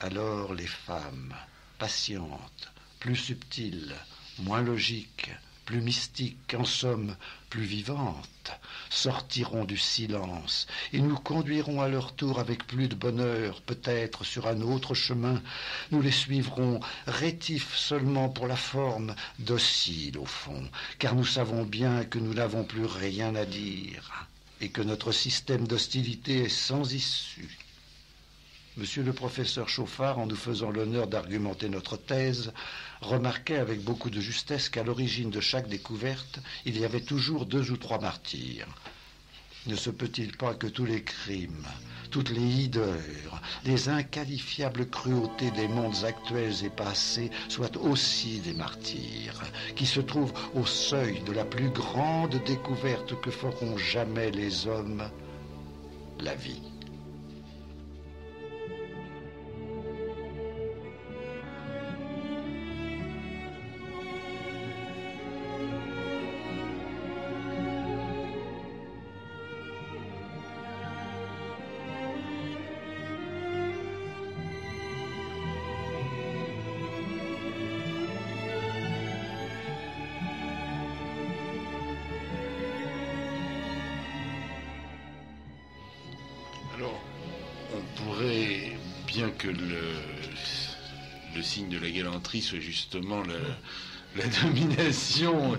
[0.00, 1.34] Alors les femmes,
[1.78, 3.94] patientes, plus subtiles,
[4.38, 5.30] moins logiques,
[5.64, 7.16] plus mystiques, en somme
[7.50, 8.52] plus vivantes,
[8.90, 14.46] sortiront du silence et nous conduirons à leur tour avec plus de bonheur, peut-être sur
[14.46, 15.42] un autre chemin.
[15.90, 22.04] Nous les suivrons, rétifs seulement pour la forme, dociles au fond, car nous savons bien
[22.04, 24.28] que nous n'avons plus rien à dire.
[24.62, 27.58] et que notre système d'hostilité est sans issue.
[28.76, 32.52] Monsieur le professeur Chauffard, en nous faisant l'honneur d'argumenter notre thèse,
[33.02, 37.70] remarquait avec beaucoup de justesse qu'à l'origine de chaque découverte, il y avait toujours deux
[37.70, 38.68] ou trois martyrs.
[39.66, 41.66] Ne se peut-il pas que tous les crimes,
[42.10, 49.40] toutes les hideurs, les inqualifiables cruautés des mondes actuels et passés soient aussi des martyrs,
[49.76, 55.08] qui se trouvent au seuil de la plus grande découverte que feront jamais les hommes,
[56.18, 56.71] la vie.
[92.60, 95.58] Justement la, domination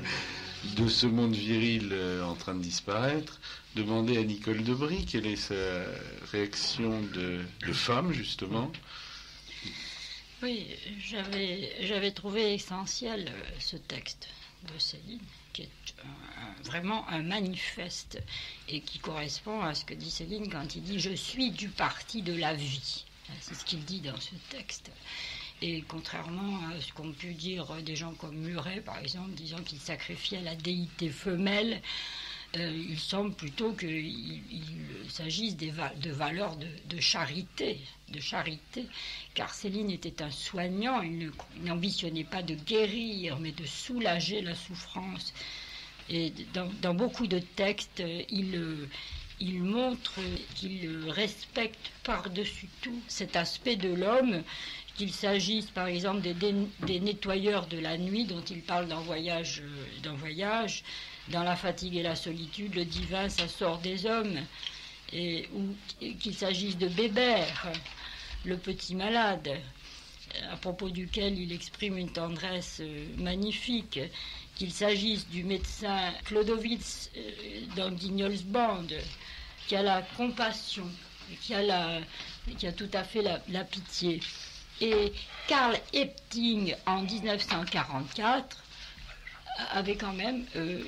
[0.77, 3.39] de ce monde viril euh, en train de disparaître,
[3.75, 5.55] demander à Nicole Debris quelle est sa
[6.31, 7.41] réaction de,
[7.73, 8.71] femme, justement.
[10.41, 10.67] Oui,
[10.99, 14.27] j'avais, trouvé essentiel euh, ce texte
[14.73, 15.19] de Céline,
[15.51, 15.69] qui est
[16.63, 18.21] vraiment un manifeste
[18.69, 22.21] et qui correspond à ce que dit Céline quand il dit Je suis du parti
[22.21, 23.05] de la vie.
[23.41, 24.91] C'est ce qu'il dit dans ce texte.
[25.65, 29.79] Et contrairement à ce qu'ont pu dire des gens comme Muret, par exemple, disant qu'il
[29.79, 31.81] sacrifiait la déité femelle,
[32.57, 38.87] euh, il semble plutôt qu'il il s'agisse de valeurs de, charité, de charité,
[39.35, 45.33] car Céline était un soignant, il n'ambitionnait pas de guérir, mais de soulager la souffrance.
[46.09, 50.19] Et dans, beaucoup de textes, il, montre
[50.55, 54.43] qu'il respecte par-dessus tout cet aspect de l'homme,
[54.95, 59.85] qu'il s'agisse par exemple des, nettoyeurs de la nuit dont il parle dans Voyage, euh,
[60.03, 60.83] dans Voyage,
[61.29, 64.39] dans La fatigue et la solitude, le divin, ça sort des hommes,
[65.13, 65.75] ou
[66.19, 67.71] qu'il s'agisse de Bébert,
[68.45, 69.49] le petit malade,
[70.51, 73.99] à propos duquel il exprime une tendresse euh, magnifique,
[74.55, 77.31] qu'il s'agisse du médecin Clodowitz euh,
[77.75, 78.87] dans Guignol's Band,
[79.67, 80.87] qui a la compassion,
[81.41, 82.01] qui a,
[82.75, 84.19] tout à fait la pitié.
[84.83, 85.13] Et
[85.47, 88.57] Karl Epting, en 1944,
[89.71, 90.83] avait quand même euh,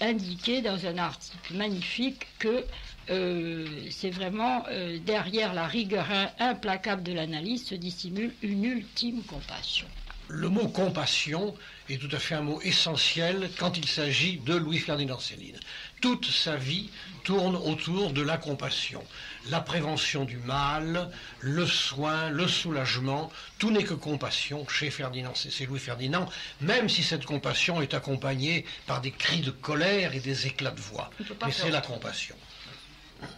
[0.00, 2.64] indiqué dans un article magnifique que
[3.10, 9.22] euh, c'est vraiment euh, derrière la rigueur im- implacable de l'analyse se dissimule une ultime
[9.24, 9.88] compassion.
[10.28, 11.54] Le mot compassion
[11.90, 15.58] est tout à fait un mot essentiel quand il s'agit de Louis-Ferdinand Céline.
[16.00, 16.88] Toute sa vie
[17.24, 19.02] tourne autour de la compassion.
[19.50, 25.50] La prévention du mal, le soin, le soulagement, tout n'est que compassion chez Ferdinand, c'est
[25.50, 26.28] c'est Louis-Ferdinand,
[26.60, 30.80] même si cette compassion est accompagnée par des cris de colère et des éclats de
[30.80, 31.10] voix.
[31.44, 32.36] Mais c'est la compassion.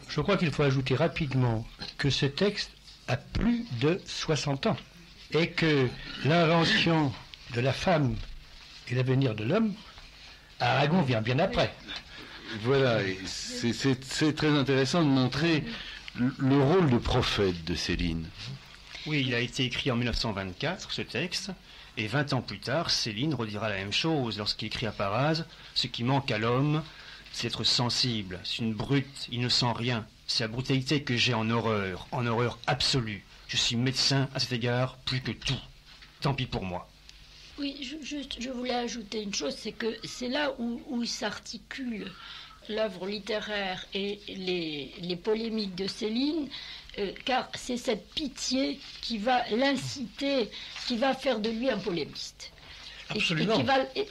[0.08, 1.66] Je crois qu'il faut ajouter rapidement
[1.98, 2.70] que ce texte
[3.08, 4.76] a plus de 60 ans
[5.32, 5.88] et que
[6.24, 7.12] l'invention
[7.54, 8.16] de la femme
[8.88, 9.74] et l'avenir de l'homme,
[10.60, 11.74] Aragon vient bien après.
[12.62, 15.64] Voilà, c'est- très intéressant de montrer
[16.16, 18.28] le- le rôle de prophète de Céline.
[19.06, 21.50] Oui, il a été écrit en 1924, ce texte,
[21.96, 25.86] et 20 ans plus tard, Céline redira la même chose lorsqu'il écrit à Parase Ce
[25.86, 26.82] qui manque à l'homme,
[27.32, 28.40] c'est être sensible.
[28.44, 30.06] C'est une brute, il ne sent rien.
[30.26, 33.24] C'est la brutalité que j'ai en horreur, en horreur absolue.
[33.48, 35.58] Je suis médecin à cet égard plus que tout.
[36.20, 36.88] Tant pis pour moi.
[37.58, 42.10] Oui, ju- juste, je voulais ajouter une chose, c'est que c'est là où, s'articule
[42.68, 46.48] l'œuvre littéraire et les, les polémiques de Céline,
[46.98, 50.50] euh, car c'est cette pitié qui va l'inciter,
[50.86, 52.50] qui va faire de lui un polémiste.
[53.10, 53.62] Absolument.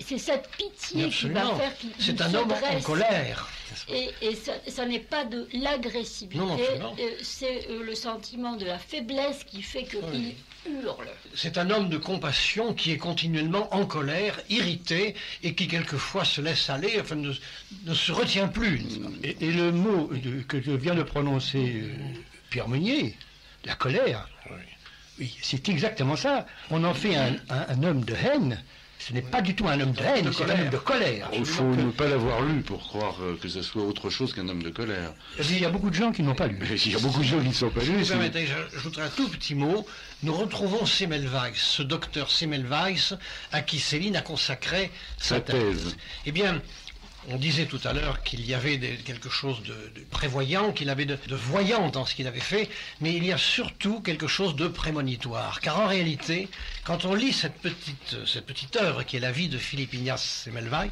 [0.05, 3.49] c'est cette pitié qui va faire qu'il C'est un homme en colère.
[3.89, 6.95] Et, et ça, ça n'est pas de l'agressivité, Non, non, absolument.
[6.99, 10.35] euh, c'est euh, le sentiment de la faiblesse qui fait qu'il
[10.71, 11.07] hurle.
[11.33, 16.39] C'est un homme de compassion qui est continuellement en colère, irrité, et qui quelquefois se
[16.41, 17.33] laisse aller, enfin ne,
[17.85, 18.83] ne se retient plus.
[19.23, 21.93] Et, et le mot de- que vient de prononcer euh,
[22.51, 23.17] Pierre Meunier,
[23.65, 24.29] la colère,
[25.19, 26.45] oui, c'est exactement ça.
[26.69, 28.63] On en fait un, un- un homme de haine.
[29.07, 31.29] Ce n'est pas du tout un homme de haine, c'est un homme de colère.
[31.33, 34.47] Il faut ne pas l'avoir lu pour croire euh, que ce soit autre chose qu'un
[34.47, 35.13] homme de colère.
[35.39, 36.57] Il y a beaucoup de gens qui n'ont pas lu.
[36.85, 38.05] Il y a beaucoup de gens qui ne sont pas Si vous lus.
[38.05, 39.85] permettez, j'ajouterai un tout petit mot.
[40.23, 43.13] Nous retrouvons Semmelweis, ce docteur Semmelweis,
[43.51, 45.55] à qui Céline a consacré sa Sa thèse.
[45.83, 45.97] thèse.
[46.25, 46.61] Eh bien,
[47.29, 51.17] On disait tout à l'heure qu'il y avait quelque chose de, prévoyant, qu'il avait de,
[51.29, 55.61] voyant dans ce qu'il avait fait, mais il y a surtout quelque chose de prémonitoire.
[55.61, 56.49] Car en réalité,
[56.83, 60.89] quand on lit cette petite, cette œuvre qui est la vie de Philippe Ignace Semmelweis,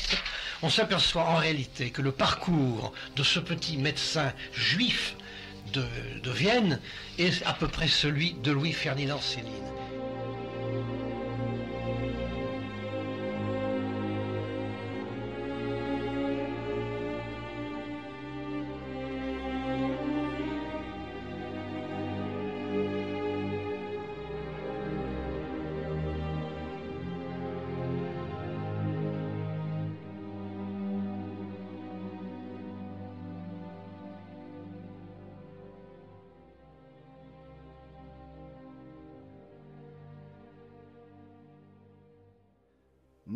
[0.62, 5.15] on s'aperçoit en réalité que le parcours de ce petit médecin juif
[5.74, 5.86] de,
[6.24, 6.80] de Vienne
[7.17, 9.72] est à peu près celui de Louis-Ferdinand Céline.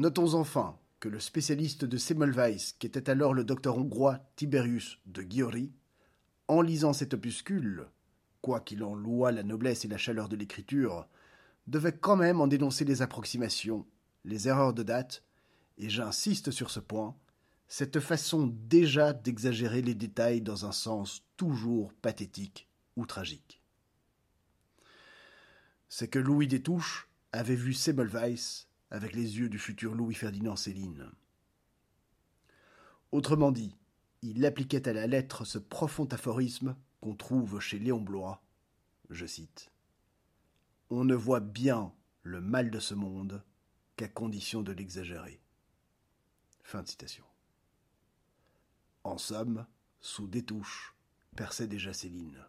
[0.06, 5.24] Notons enfin que le spécialiste de Semmelweis, qui était alors le docteur hongrois Tiberius de
[5.28, 5.74] Giori,
[6.48, 7.88] en lisant cet opuscule,
[8.44, 11.08] quoiqu'il en louât la noblesse et la chaleur de l'écriture,
[11.65, 13.88] devait quand même en dénoncer les approximations,
[14.26, 15.24] les erreurs de date,
[15.80, 17.15] et j'insiste sur ce point,
[17.68, 23.60] cette façon déjà d'exagérer les détails dans un sens toujours pathétique ou tragique.
[25.89, 31.12] C'est que Louis Détouche avait vu Semmelweis avec les yeux du futur Louis-Ferdinand Céline.
[33.12, 33.76] Autrement dit,
[34.21, 38.41] il appliquait à la lettre ce profond aphorisme qu'on trouve chez Léon Blois.
[39.10, 39.71] Je cite
[40.89, 41.93] On ne voit bien
[42.24, 43.43] le mal de ce monde
[43.95, 45.39] qu'à condition de l'exagérer.
[49.04, 49.65] En somme,
[50.02, 50.95] sous des touches,
[51.36, 52.43] perçait déjà Céline.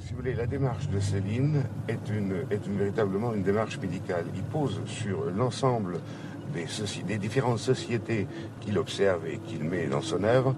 [0.00, 4.24] Si vous voulez, la démarche de Céline est, une, est véritablement une démarche médicale.
[4.34, 6.00] Il pose sur l'ensemble
[6.54, 6.66] des,
[7.06, 8.26] des, différentes sociétés
[8.60, 10.54] qu'il observe et qu'il met dans son œuvre,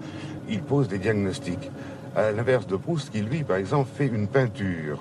[0.49, 1.71] il pose des diagnostics.
[2.15, 4.99] À l'inverse de Proust, qui lui, par exemple, fait une peinture.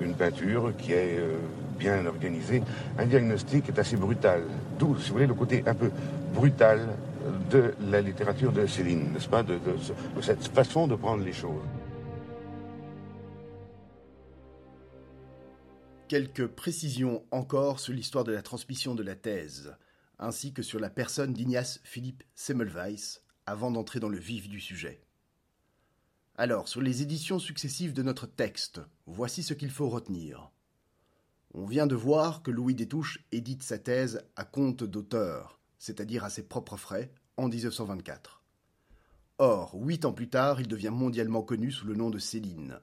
[0.00, 1.36] Une peinture qui est euh,
[1.78, 2.62] bien organisée.
[2.98, 4.42] Un diagnostic est assez brutal.
[4.78, 5.90] D'où, si vous voulez, le côté un peu
[6.34, 6.80] brutal
[7.50, 9.58] de la littérature de Céline, n'est-ce pas, de
[10.20, 11.62] cette façon de prendre les choses.
[16.06, 19.74] Quelques précisions encore sur l'histoire de la transmission de la thèse,
[20.18, 25.00] ainsi que sur la personne d'Ignace Philippe Semmelweis, avant d'entrer dans le vif du sujet.
[26.36, 30.50] Alors, sur les éditions successives de notre texte, voici ce qu'il faut retenir.
[31.54, 36.30] On vient de voir que Louis Détouche édite sa thèse à compte d'auteur, c'est-à-dire à
[36.30, 38.42] ses propres frais, en 1924.
[39.38, 42.78] Or, huit ans plus tard, il devient mondialement connu sous le nom de Céline,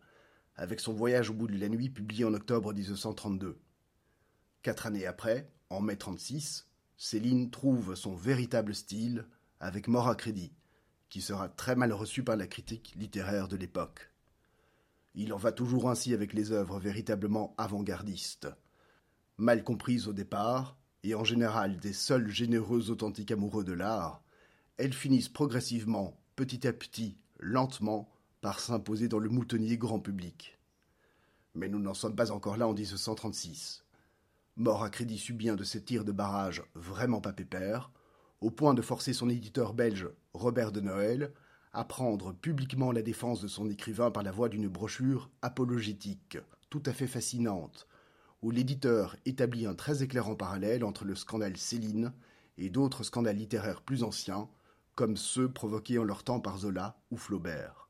[0.55, 3.59] avec son voyage au bout de la nuit publié en octobre 1932.
[4.61, 9.25] Quatre années après, en mai 36, Céline trouve son véritable style
[9.59, 10.53] avec Mort à crédit,
[11.09, 14.11] qui sera très mal reçu par la critique littéraire de l'époque.
[15.13, 18.47] Il en va toujours ainsi avec les œuvres véritablement avant-gardistes.
[19.37, 24.23] Mal comprises au départ, et en général des seuls généreux authentiques amoureux de l'art,
[24.77, 28.09] elles finissent progressivement, petit à petit, lentement,
[28.41, 30.59] par s'imposer dans le moutonnier grand public.
[31.53, 33.85] Mais nous n'en sommes pas encore là en 1936.
[34.57, 37.91] Mort à crédit subit un de ces tirs de barrage vraiment pas pépère,
[38.41, 41.31] au point de forcer son éditeur belge, Robert de Noël,
[41.73, 46.37] à prendre publiquement la défense de son écrivain par la voie d'une brochure apologétique,
[46.69, 47.87] tout à fait fascinante,
[48.41, 52.11] où l'éditeur établit un très éclairant parallèle entre le scandale Céline
[52.57, 54.49] et d'autres scandales littéraires plus anciens,
[54.95, 57.80] comme ceux provoqués en leur temps par Zola ou Flaubert.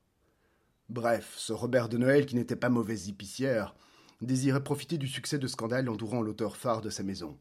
[0.88, 3.74] Bref, ce Robert de Noël, qui n'était pas mauvais épicière,
[4.20, 7.38] désirait profiter du succès de scandale entourant l'auteur phare de sa maison.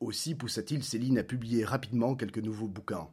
[0.00, 3.08] Aussi poussa-t-il Céline à publier rapidement quelques nouveaux bouquins.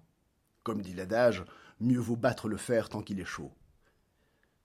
[0.63, 1.43] Comme dit l'adage,
[1.79, 3.51] mieux vaut battre le fer tant qu'il est chaud.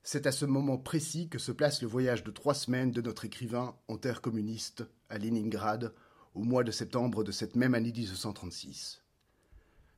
[0.01, 3.25] C'est à ce moment précis que se place le voyage de trois semaines de notre
[3.25, 5.93] écrivain en terre communiste, à Leningrad,
[6.35, 9.03] au mois de septembre de cette même année 1936.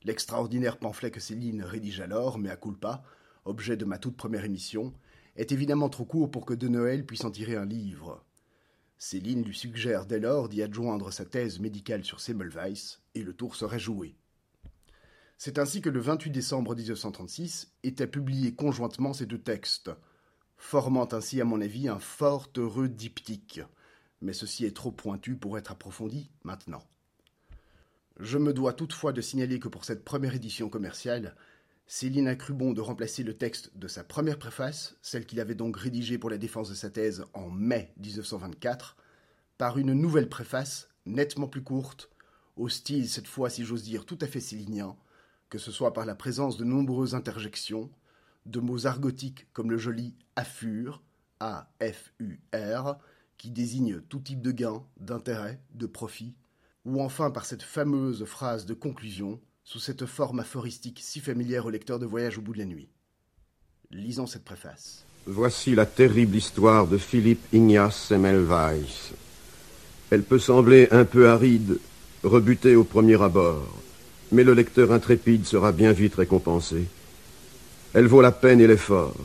[0.03, 3.03] L'extraordinaire pamphlet que Céline rédige alors, mais à culpa,
[3.47, 4.93] objet de ma toute première émission,
[5.35, 8.23] est évidemment trop court pour que De Noël puisse en tirer un livre.
[8.97, 13.55] Céline lui suggère dès lors d'y adjoindre sa thèse médicale sur Semmelweis, et le tour
[13.55, 14.15] serait joué.
[15.37, 19.91] C'est ainsi que le 28 décembre 1936 étaient publiés conjointement ces deux textes,
[20.57, 23.61] formant ainsi à mon avis un fort heureux diptyque,
[24.21, 26.83] mais ceci est trop pointu pour être approfondi maintenant.
[28.19, 31.35] Je me dois toutefois de signaler que pour cette première édition commerciale,
[31.89, 35.55] Céline a cru bon de remplacer le texte de sa première préface, celle qu'il avait
[35.55, 38.97] donc rédigée pour la défense de sa thèse en mai 1924,
[39.57, 42.09] par une nouvelle préface, nettement plus courte,
[42.57, 44.97] au style cette fois, si j'ose dire, tout à fait célinien,
[45.49, 47.89] que ce soit par la présence de nombreuses interjections,
[48.45, 51.01] de mots argotiques comme le joli affur,
[51.39, 52.97] A-F-U-R,
[53.37, 56.35] qui désigne tout type de gain, d'intérêt, de profit,
[56.83, 61.69] ou enfin par cette fameuse phrase de conclusion, sous cette forme aphoristique si familière au
[61.69, 62.87] lecteur de Voyage au bout de la nuit.
[63.91, 65.03] Lisons cette préface.
[65.25, 69.11] Voici la terrible histoire de Philippe Ignace Semmelweis.
[70.09, 71.79] Elle peut sembler un peu aride,
[72.23, 73.67] rebutée au premier abord,
[74.31, 76.85] mais le lecteur intrépide sera bien vite récompensé.
[77.93, 79.17] Elle vaut la peine et l'effort.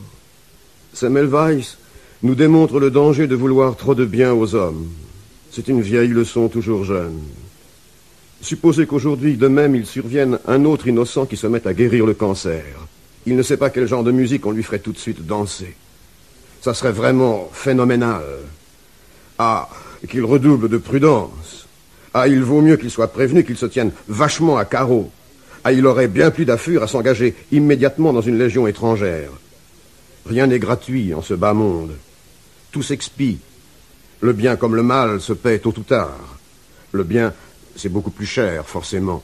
[0.92, 1.76] Semmelweis
[2.24, 4.90] nous démontre le danger de vouloir trop de bien aux hommes.
[5.52, 7.20] C'est une vieille leçon toujours jeune.
[8.42, 12.14] Supposez qu'aujourd'hui, de même, il survienne un autre innocent qui se mette à guérir le
[12.14, 12.64] cancer.
[13.24, 15.76] Il ne sait pas quel genre de musique on lui ferait tout de suite danser.
[16.60, 18.24] Ça serait vraiment phénoménal.
[19.38, 19.68] Ah,
[20.10, 21.68] qu'il redouble de prudence.
[22.14, 25.12] Ah, il vaut mieux qu'il soit prévenu qu'il se tienne vachement à carreau.
[25.62, 29.30] Ah, il aurait bien plus d'affure à s'engager immédiatement dans une légion étrangère.
[30.26, 31.92] Rien n'est gratuit en ce bas monde.
[32.72, 33.38] Tout s'expie.
[34.20, 36.38] Le bien comme le mal se paie tôt ou tard.
[36.90, 37.32] Le bien,
[37.76, 39.22] c'est beaucoup plus cher, forcément.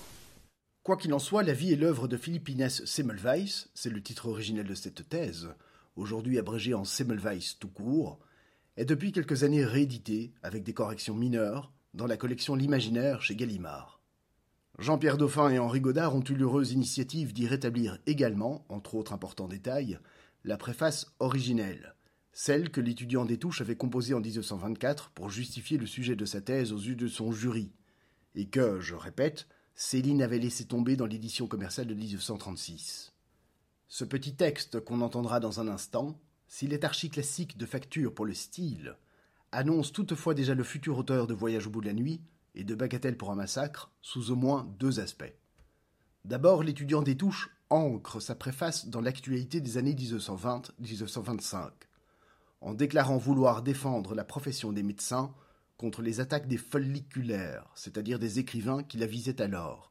[0.83, 4.27] Quoi qu'il en soit, la vie et l'œuvre de Philippe Inès Semmelweis, c'est le titre
[4.27, 5.49] originel de cette thèse,
[5.97, 8.19] aujourd'hui abrégée en Semmelweis tout court,
[8.77, 14.01] est depuis quelques années rééditée, avec des corrections mineures, dans la collection L'Imaginaire chez Gallimard.
[14.79, 19.49] Jean-Pierre Dauphin et Henri Godard ont eu l'heureuse initiative d'y rétablir également, entre autres importants
[19.49, 19.99] détails,
[20.45, 21.97] la préface originelle,
[22.33, 26.41] celle que l'étudiant des touches avait composée en 1924 pour justifier le sujet de sa
[26.41, 27.73] thèse aux yeux de son jury,
[28.35, 33.13] et que, je répète, Céline avait laissé tomber dans l'édition commerciale de 1936.
[33.87, 38.35] Ce petit texte qu'on entendra dans un instant, s'il est archi-classique de facture pour le
[38.35, 38.97] style,
[39.53, 42.21] annonce toutefois déjà le futur auteur de Voyage au bout de la nuit
[42.55, 45.33] et de Bagatelle pour un massacre sous au moins deux aspects.
[46.25, 51.71] D'abord, l'étudiant des touches ancre sa préface dans l'actualité des années 1920-1925,
[52.61, 55.33] en déclarant vouloir défendre la profession des médecins
[55.79, 59.91] contre les attaques des folliculaires, c'est-à-dire des écrivains qui la visaient alors,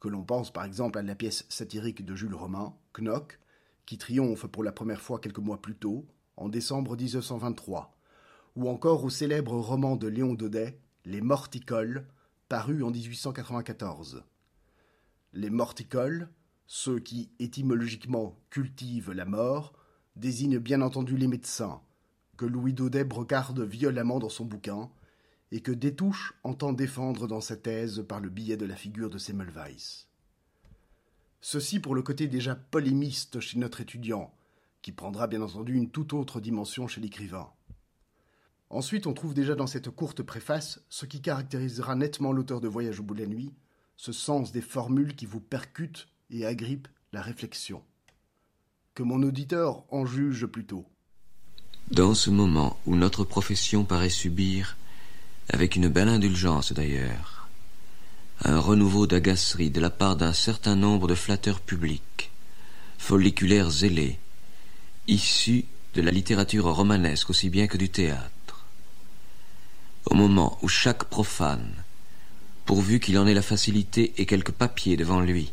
[0.00, 3.40] que l'on pense par exemple à la pièce satirique de Jules Romain, Knock,
[3.84, 6.06] qui triomphe pour la première fois quelques mois plus tôt,
[6.36, 7.96] en décembre 1923,
[8.56, 12.06] ou encore au célèbre roman de Léon Daudet, Les Morticoles,
[12.48, 14.22] paru en 1894.
[15.32, 16.28] Les Morticoles,
[16.66, 19.72] ceux qui étymologiquement cultivent la mort,
[20.14, 21.80] désignent bien entendu les médecins,
[22.36, 24.90] que Louis Daudet brocarde violemment dans son bouquin,
[25.52, 29.18] et que Détouche entend défendre dans sa thèse par le biais de la figure de
[29.18, 30.06] Semmelweis.
[31.40, 34.32] Ceci pour le côté déjà polémiste chez notre étudiant,
[34.82, 37.50] qui prendra bien entendu une toute autre dimension chez l'écrivain.
[38.70, 43.00] Ensuite, on trouve déjà dans cette courte préface ce qui caractérisera nettement l'auteur de Voyage
[43.00, 43.52] au bout de la nuit,
[43.96, 47.82] ce sens des formules qui vous percutent et agrippent la réflexion.
[48.94, 50.86] Que mon auditeur en juge plutôt.
[51.90, 54.76] Dans ce moment où notre profession paraît subir,
[55.50, 57.48] avec une belle indulgence d'ailleurs,
[58.44, 62.30] un renouveau d'agacerie de la part d'un certain nombre de flatteurs publics,
[62.98, 64.18] folliculaires zélés,
[65.06, 68.64] issus de la littérature romanesque aussi bien que du théâtre.
[70.06, 71.74] Au moment où chaque profane,
[72.64, 75.52] pourvu qu'il en ait la facilité et quelques papiers devant lui,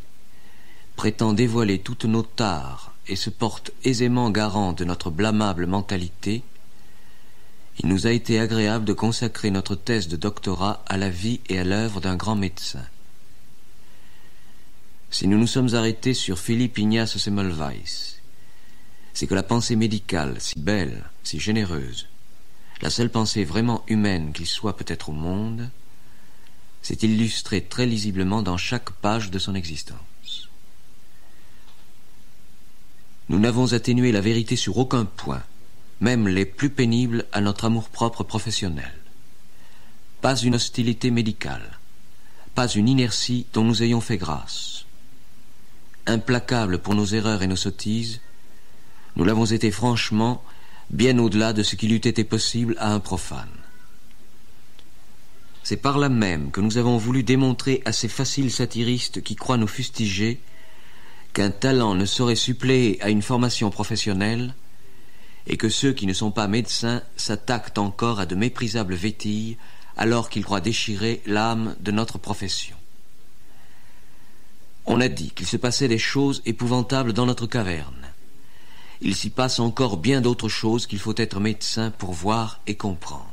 [0.96, 6.42] prétend dévoiler toutes nos tares et se porte aisément garant de notre blâmable mentalité,
[7.78, 11.58] il nous a été agréable de consacrer notre thèse de doctorat à la vie et
[11.58, 12.84] à l'œuvre d'un grand médecin.
[15.10, 18.20] Si nous nous sommes arrêtés sur Philippe Ignace Semmelweis,
[19.14, 22.08] c'est que la pensée médicale, si belle, si généreuse,
[22.80, 25.68] la seule pensée vraiment humaine qu'il soit peut-être au monde,
[26.82, 30.48] s'est illustrée très lisiblement dans chaque page de son existence.
[33.28, 35.42] Nous n'avons atténué la vérité sur aucun point,
[36.02, 38.92] même les plus pénibles à notre amour-propre professionnel.
[40.20, 41.78] Pas une hostilité médicale,
[42.56, 44.84] pas une inertie dont nous ayons fait grâce.
[46.06, 48.20] Implacable pour nos erreurs et nos sottises,
[49.14, 50.42] nous l'avons été franchement,
[50.90, 53.48] bien au-delà de ce qu'il eût été possible à un profane.
[55.62, 59.56] C'est par là même que nous avons voulu démontrer à ces faciles satiristes qui croient
[59.56, 60.40] nous fustiger
[61.32, 64.56] qu'un talent ne saurait suppléer à une formation professionnelle
[65.46, 69.56] et que ceux qui ne sont pas médecins s'attaquent encore à de méprisables vétilles
[69.96, 72.76] alors qu'ils croient déchirer l'âme de notre profession.
[74.86, 78.08] On a dit qu'il se passait des choses épouvantables dans notre caverne.
[79.00, 83.26] Il s'y passe encore bien d'autres choses qu'il faut être médecin pour voir et comprendre.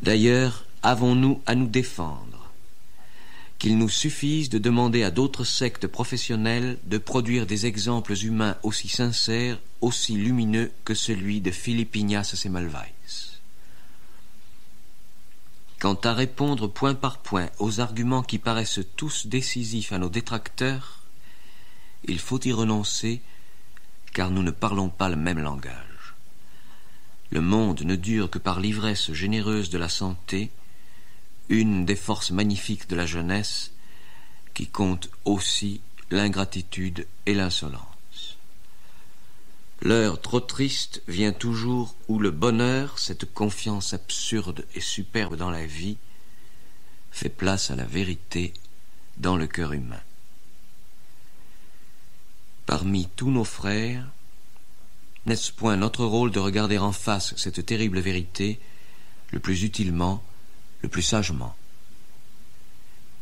[0.00, 2.35] D'ailleurs, avons-nous à nous défendre
[3.58, 8.88] qu'il nous suffise de demander à d'autres sectes professionnelles de produire des exemples humains aussi
[8.88, 12.92] sincères, aussi lumineux que celui de Philippe Ignace Semmelweis.
[15.78, 21.02] Quant à répondre point par point aux arguments qui paraissent tous décisifs à nos détracteurs,
[22.04, 23.20] il faut y renoncer,
[24.12, 26.14] car nous ne parlons pas le même langage.
[27.30, 30.50] Le monde ne dure que par l'ivresse généreuse de la santé,
[31.48, 33.72] une des forces magnifiques de la jeunesse,
[34.54, 35.80] qui compte aussi
[36.10, 37.82] l'ingratitude et l'insolence.
[39.82, 45.66] L'heure trop triste vient toujours où le bonheur, cette confiance absurde et superbe dans la
[45.66, 45.98] vie,
[47.10, 48.52] fait place à la vérité
[49.18, 50.00] dans le cœur humain.
[52.64, 54.06] Parmi tous nos frères,
[55.26, 58.58] n'est-ce point notre rôle de regarder en face cette terrible vérité
[59.30, 60.22] le plus utilement
[60.86, 61.56] le plus sagement.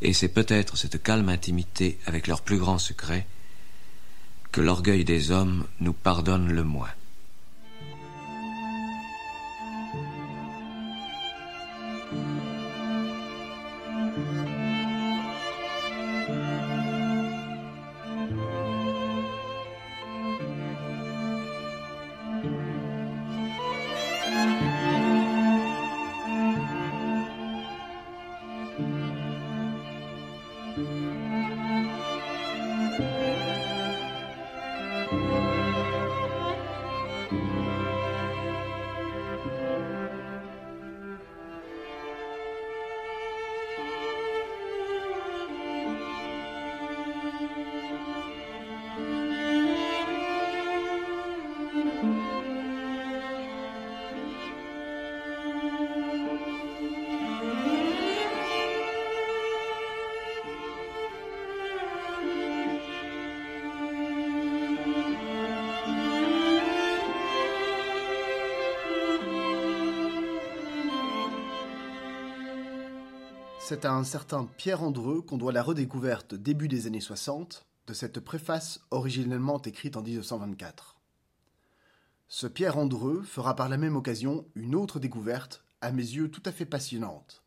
[0.02, 3.26] Et c'est peut-être cette calme intimité avec leurs plus grands secrets
[4.52, 6.90] que l'orgueil des hommes nous pardonne le moins.
[73.74, 77.92] C'est à un certain Pierre Andreu qu'on doit la redécouverte début des années 60 de
[77.92, 80.94] cette préface originellement écrite en 1924.
[82.28, 86.42] Ce Pierre Andreu fera par la même occasion une autre découverte, à mes yeux tout
[86.46, 87.42] à fait passionnante.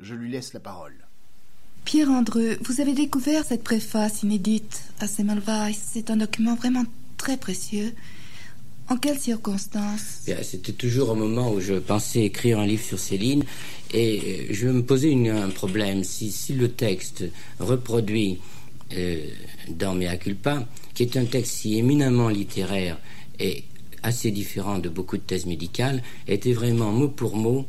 [0.00, 1.06] Je lui laisse la parole.
[1.84, 5.72] Pierre Andreu, vous avez découvert cette préface inédite à Semmelweis.
[5.72, 6.84] C'est un document vraiment
[7.16, 7.94] très précieux.
[8.88, 10.26] En quelles circonstances?
[10.42, 13.44] C'était toujours au moment où je pensais écrire un livre sur Céline
[13.94, 16.02] et je me posais un problème.
[16.02, 17.24] Si, le texte
[17.60, 18.40] reproduit
[18.92, 19.24] euh,
[19.68, 22.98] dans Mea culpa, qui est un texte si éminemment littéraire
[23.38, 23.62] et
[24.02, 27.66] assez différent de beaucoup de thèses médicales, était vraiment mot pour mot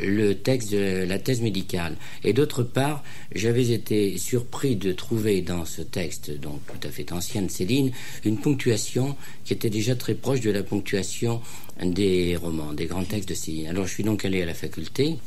[0.00, 1.96] le texte de la thèse médicale.
[2.24, 3.04] Et d'autre part,
[3.34, 7.92] j'avais été surpris de trouver dans ce texte, donc tout à fait ancien de Céline,
[8.24, 11.40] une ponctuation qui était déjà très proche de la ponctuation
[11.82, 13.68] des romans, des grands textes de Céline.
[13.68, 15.18] Alors je suis donc allé à la faculté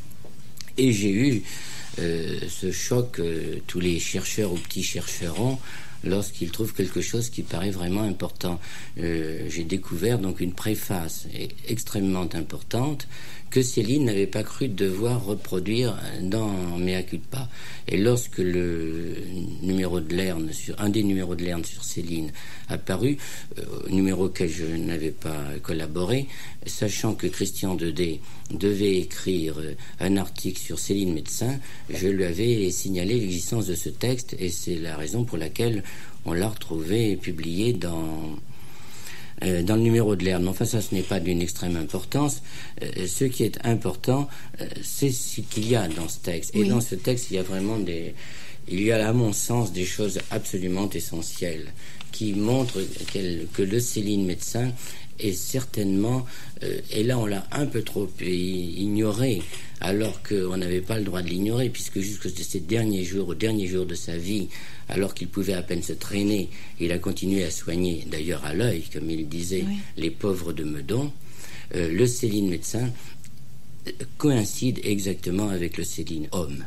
[0.78, 1.44] et j'ai eu
[2.00, 5.60] euh, ce choc que tous les chercheurs ou petits chercheurs ont
[6.04, 8.60] lorsqu'ils trouvent quelque chose qui paraît vraiment important.
[8.98, 11.28] Euh, j'ai découvert donc une préface
[11.68, 13.08] extrêmement importante
[13.52, 17.50] que Céline n'avait pas cru devoir reproduire dans Mea culpa.
[17.88, 19.18] Et lorsque le
[19.62, 22.32] numéro de Lerne, sur, un des numéros de Lerne sur Céline
[22.70, 23.18] apparu,
[23.60, 26.28] euh, numéro auquel je n'avais pas collaboré,
[26.66, 28.22] sachant que Christian Dedé
[28.52, 33.90] devait écrire euh, un article sur Céline médecin, je lui avais signalé l'existence de ce
[33.90, 35.84] texte et c'est la raison pour laquelle
[36.24, 38.38] on l'a retrouvé publié dans
[39.44, 40.48] euh, dans le numéro de l'herbe.
[40.48, 42.42] Enfin, ça, ce n'est pas d'une extrême importance.
[42.84, 44.28] Euh, ce qui est important,
[44.60, 46.56] euh, c'est ce qu'il y a dans ce texte.
[46.56, 48.14] Et dans ce texte, il y a vraiment des...
[48.68, 51.74] Il y a, à mon sens, des choses absolument essentielles
[52.12, 52.82] qui montrent
[53.54, 54.72] que le Céline médecin
[55.22, 56.26] est certainement,
[56.92, 59.42] et là on l'a un peu trop ignoré,
[59.80, 63.68] alors qu'on n'avait pas le droit de l'ignorer, puisque jusque ces derniers jours, au dernier
[63.68, 64.48] jour de sa vie,
[64.90, 66.50] alors qu'il pouvait à peine se traîner,
[66.80, 69.66] il a continué à soigner, d'ailleurs à l'œil, comme il disait,
[69.98, 71.12] les pauvres de Meudon.
[71.76, 72.90] Euh, le Céline médecin
[73.88, 76.66] euh, coïncide exactement avec le Céline homme.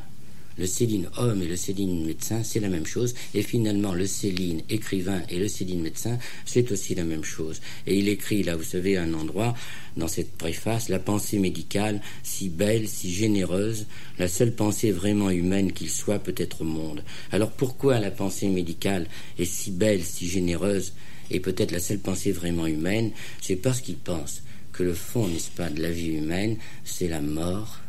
[0.56, 3.14] Le Céline homme et le Céline médecin, c'est la même chose.
[3.34, 7.60] Et finalement, le Céline écrivain et le Céline médecin, c'est aussi la même chose.
[7.86, 9.54] Et il écrit, là, vous savez, un endroit,
[9.96, 13.86] dans cette préface, la pensée médicale, si belle, si généreuse,
[14.18, 17.04] la seule pensée vraiment humaine qu'il soit peut-être au monde.
[17.32, 19.06] Alors pourquoi la pensée médicale
[19.38, 20.92] est si belle, si généreuse,
[21.30, 23.10] et peut-être la seule pensée vraiment humaine?
[23.40, 24.42] C'est parce qu'il pense
[24.72, 27.80] que le fond, n'est-ce pas, de la vie humaine, c'est la mort,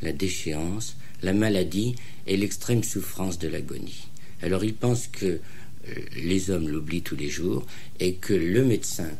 [0.00, 1.94] la déchéance, la maladie
[2.26, 4.08] et l'extrême souffrance de l'agonie.
[4.42, 7.66] Alors il pense que euh, les hommes l'oublient tous les jours
[8.00, 9.10] et que le médecin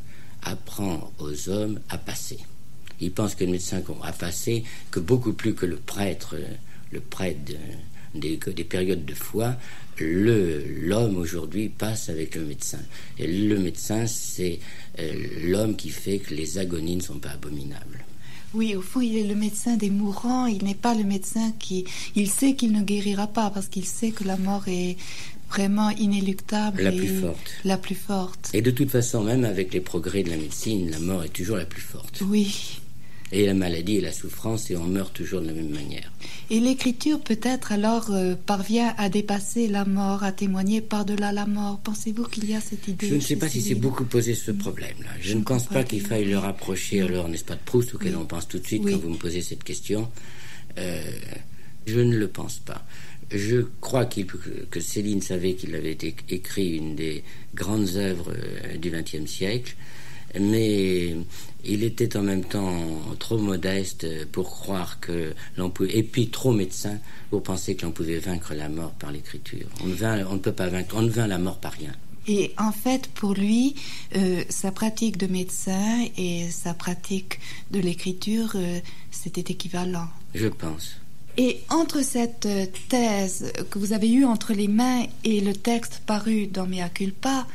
[0.42, 2.38] apprend aux hommes à passer.
[3.01, 6.55] Il pense que le médecin a passé, que beaucoup plus que le prêtre, euh,
[6.92, 7.40] le prêtre
[8.14, 9.57] des, des, périodes de foi,
[10.01, 12.80] l'homme aujourd'hui passe avec le médecin.
[13.18, 14.59] Et le médecin, c'est
[14.99, 15.12] euh,
[15.44, 18.05] l'homme qui fait que les agonies ne sont pas abominables.
[18.55, 20.46] Oui, au fond, il est le médecin des mourants.
[20.46, 21.84] Il n'est pas le médecin qui.
[22.14, 24.96] Il sait qu'il ne guérira pas parce qu'il sait que la mort est
[25.51, 26.82] vraiment inéluctable.
[26.82, 27.51] La plus forte.
[27.64, 28.51] La plus forte.
[28.55, 31.57] Et de toute façon, même avec les progrès de la médecine, la mort est toujours
[31.57, 32.22] la plus forte.
[32.22, 32.80] Oui.
[33.31, 36.11] Et la maladie et la souffrance, et on meurt toujours de la même manière.
[36.51, 41.79] Et l'écriture peut-être alors euh, parvient à dépasser la mort, à témoigner par-delà la mort.
[41.85, 44.51] Pensez-vous qu'il y a cette idée Je ne sais pas si c'est beaucoup posé ce
[44.51, 45.11] problème-là.
[45.20, 48.16] Je, ne pense pas qu'il faille le rapprocher à leur, n'est-ce pas, de Proust, auquel
[48.16, 50.09] on pense tout de suite quand vous me posez cette question.
[50.79, 51.03] Euh,
[51.87, 52.85] je ne le pense pas.
[53.31, 55.97] Je crois que Céline savait qu'il avait
[56.31, 57.24] écrit une des
[57.55, 59.76] grandes œuvres euh, du XXe siècle,
[60.39, 61.14] mais
[61.65, 62.79] il était en même temps
[63.19, 66.99] trop modeste pour croire que l'on pouvait, et puis trop médecin
[67.31, 69.67] pour penser que l'on pouvait vaincre la mort par l'écriture.
[69.83, 71.93] On, on, ne peut pas vaincre, on ne vainc la mort par rien.
[72.29, 73.75] Et en fait, pour lui,
[74.15, 77.41] euh, sa pratique de médecin et sa pratique
[77.71, 78.81] de l'écriture, euh,
[79.11, 80.09] c'était équivalent.
[80.35, 80.99] Je pense.
[81.39, 86.03] Et entre cette euh, thèse que vous avez eue entre les mains et le texte
[86.05, 87.47] paru dans Mea Culpa,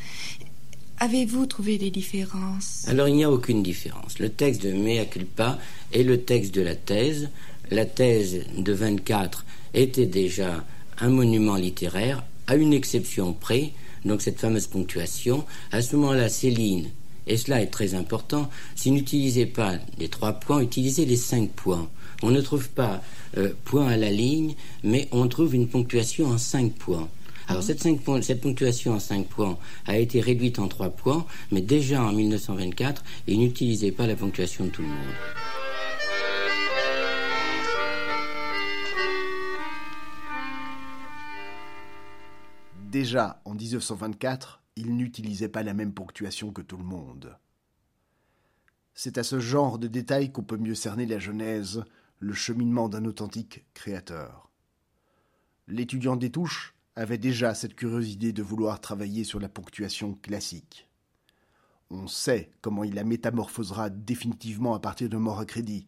[1.00, 4.20] Avez-vous trouvé des différences Alors il n'y a aucune différence.
[4.20, 5.60] Le texte de Mea culpa
[5.92, 7.30] est le texte de la thèse.
[7.72, 10.64] La thèse de 24 était déjà
[11.00, 13.72] un monument littéraire, à une exception près,
[14.06, 15.44] donc cette fameuse ponctuation.
[15.72, 16.90] À ce moment-là, Céline,
[17.28, 21.90] et cela est très important, s'il n'utilisait pas les trois points, utilisait les cinq points.
[22.22, 23.02] On ne trouve pas
[23.38, 27.10] euh, point à la ligne, mais on trouve une ponctuation en cinq points.
[27.48, 32.04] Alors cette, cette, ponctuation en 5 points a été réduite en 3 points, mais déjà
[32.04, 35.14] en 1924, il n'utilisait pas la ponctuation de tout le monde.
[42.90, 47.36] Déjà en 1924, il n'utilisait pas la même ponctuation que tout le monde.
[48.94, 51.84] C'est à ce genre de détails qu'on peut mieux cerner la Genèse,
[52.20, 54.50] le cheminement d'un authentique créateur.
[55.68, 60.88] L'étudiant des touches avait déjà cette curieuse idée de vouloir travailler sur la ponctuation classique.
[61.90, 65.86] On sait comment il la métamorphosera définitivement à partir de mort à crédit,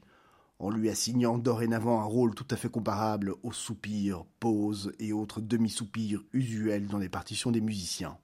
[0.60, 5.42] en lui assignant dorénavant un rôle tout à fait comparable aux soupirs, pauses et autres
[5.42, 8.18] demi-soupirs usuels dans les partitions des musiciens.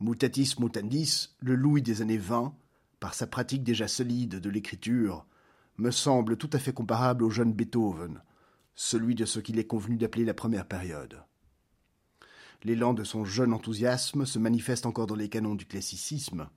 [0.00, 2.54] Mutatis mutandis, le Louis des années 20,
[3.00, 5.26] par sa pratique déjà solide de l'écriture,
[5.78, 8.20] me semble tout à fait comparable au jeune Beethoven,
[8.76, 11.24] celui de ce qu'il est convenu d'appeler la première période.
[12.62, 16.48] L'élan de son jeune enthousiasme se manifeste encore dans les canons du classicisme,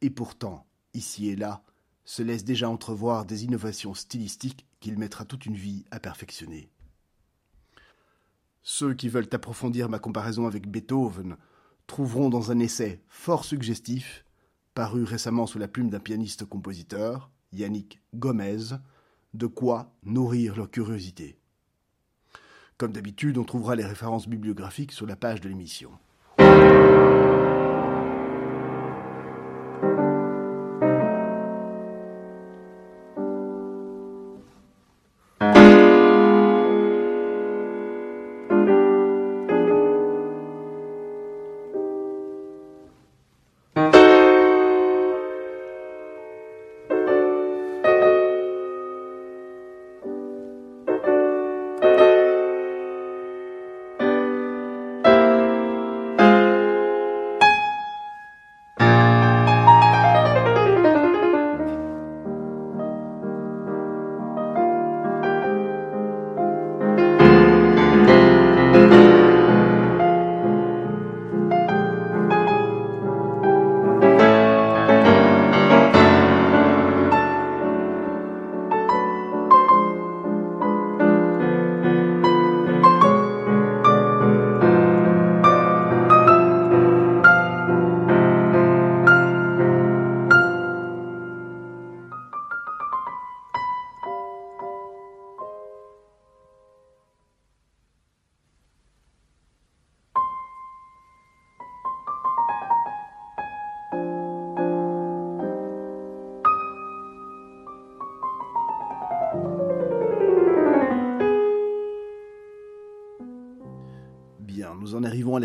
[0.00, 1.64] et pourtant, ici et là,
[2.04, 6.70] se laisse déjà entrevoir des innovations stylistiques qu'il mettra toute une vie à perfectionner.
[8.62, 11.36] Ceux qui veulent approfondir ma comparaison avec Beethoven
[11.86, 14.24] trouveront dans un essai fort suggestif,
[14.74, 18.76] paru récemment sous la plume d'un pianiste-compositeur, Yannick Gomez,
[19.34, 21.38] de quoi nourrir leur curiosité.
[22.76, 25.90] Comme d'habitude, on trouvera les références bibliographiques sur la page de l'émission.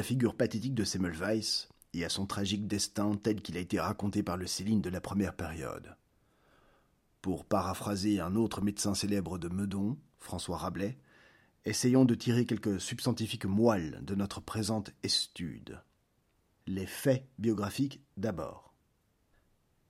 [0.10, 4.38] Figure pathétique de Semmelweis et à son tragique destin tel qu'il a été raconté par
[4.38, 5.96] le Céline de la première période.
[7.22, 10.98] Pour paraphraser un autre médecin célèbre de Meudon, François Rabelais,
[11.64, 15.80] essayons de tirer quelques substantifiques moelles de notre présente estude.
[16.66, 18.74] Les faits biographiques d'abord.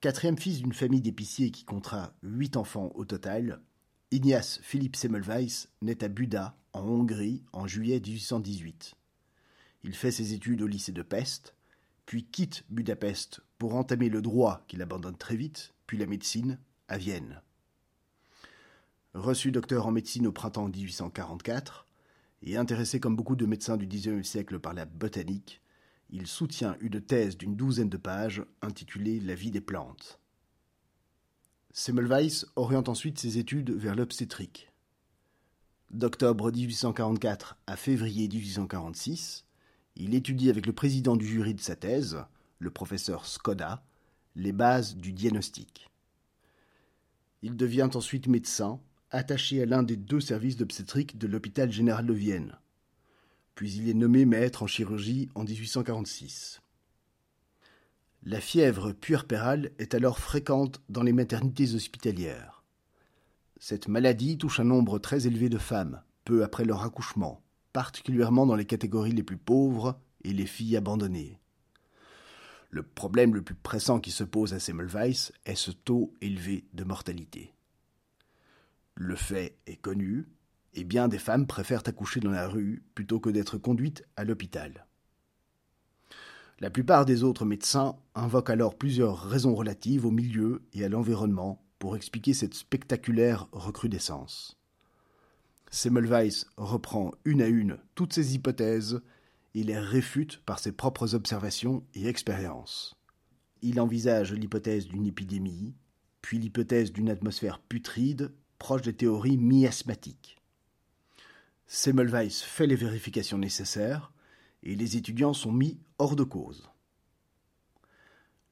[0.02, 3.62] Quatrième fils d'une famille d'épiciers qui comptera huit enfants au total,
[4.12, 8.98] Ignace Philippe Semmelweis naît à Buda, en Hongrie, en juillet 1818.
[9.84, 11.56] Il fait ses études au lycée de Pest,
[12.06, 16.98] puis quitte Budapest pour entamer le droit qu'il abandonne très vite, puis la médecine, à
[16.98, 17.42] Vienne.
[19.14, 21.86] Reçu docteur en médecine au printemps 1844,
[22.44, 25.62] et intéressé comme beaucoup de médecins du XIXe siècle par la botanique,
[26.10, 30.20] il soutient une thèse d'une douzaine de pages intitulée La vie des plantes.
[31.72, 34.72] Semmelweis oriente ensuite ses études vers l'obstétrique.
[35.92, 39.46] D'octobre 1844 à février 1846,
[39.96, 42.24] il étudie avec le président du jury de sa thèse,
[42.60, 43.84] le professeur Skoda,
[44.36, 45.90] les bases du diagnostic.
[47.42, 48.80] Il devient ensuite médecin,
[49.12, 52.58] attaché à l'un des deux services d'obstétrique de l'hôpital général de Vienne.
[53.56, 56.62] Puis il est nommé maître en chirurgie en 1846.
[58.24, 62.64] La fièvre puerpérale est alors fréquente dans les maternités hospitalières.
[63.60, 67.42] Cette maladie touche un nombre très élevé de femmes, peu après leur accouchement,
[67.74, 71.40] particulièrement dans les catégories les plus pauvres et les filles abandonnées.
[72.72, 76.84] Le problème le plus pressant qui se pose à Semmelweis est ce taux élevé de
[76.84, 77.54] mortalité.
[78.94, 80.28] Le fait est connu,
[80.74, 84.86] et bien des femmes préfèrent accoucher dans la rue plutôt que d'être conduites à l'hôpital.
[86.60, 91.66] La plupart des autres médecins invoquent alors plusieurs raisons relatives au milieu et à l'environnement
[91.80, 94.59] pour expliquer cette spectaculaire recrudescence.
[95.72, 99.02] Semmelweis reprend une à une toutes ces hypothèses
[99.54, 102.96] et les réfute par ses propres observations et expériences.
[103.62, 105.76] Il envisage l'hypothèse d'une épidémie,
[106.22, 110.38] puis l'hypothèse d'une atmosphère putride proche des théories miasmatiques.
[111.68, 114.12] Semmelweis fait les vérifications nécessaires
[114.64, 116.70] et les étudiants sont mis hors de cause.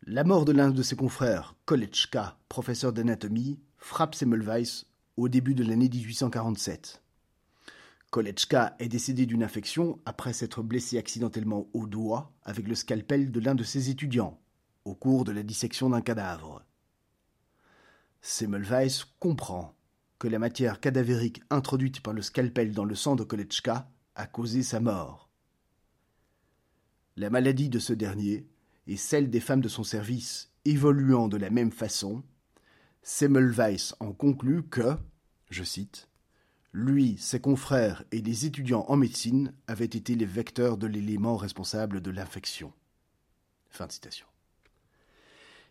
[0.04, 4.86] La mort de l'un de ses confrères, Kolechka, professeur d'anatomie, frappe Semmelweis
[5.18, 7.02] au début de l'année 1847.
[8.10, 13.40] Kolechka est décédé d'une infection après s'être blessé accidentellement au doigt avec le scalpel de
[13.40, 14.40] l'un de ses étudiants,
[14.86, 16.64] au cours de la dissection d'un cadavre.
[18.22, 19.76] Semmelweis comprend
[20.20, 24.64] que la matière cadavérique introduite par le scalpel dans le sang de Kolechka a causé
[24.64, 25.30] sa mort.
[27.18, 28.48] La maladie de ce dernier
[28.88, 32.24] et celle des femmes de son service évoluant de la même façon,
[33.04, 34.98] Semmelweis en conclut que,
[35.50, 36.10] je cite,
[36.74, 42.02] lui, ses confrères et les étudiants en médecine avaient été les vecteurs de l'élément responsable
[42.02, 42.72] de l'infection.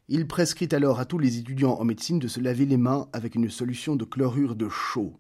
[0.09, 3.35] Il prescrit alors à tous les étudiants en médecine de se laver les mains avec
[3.35, 5.19] une solution de chlorure de chaux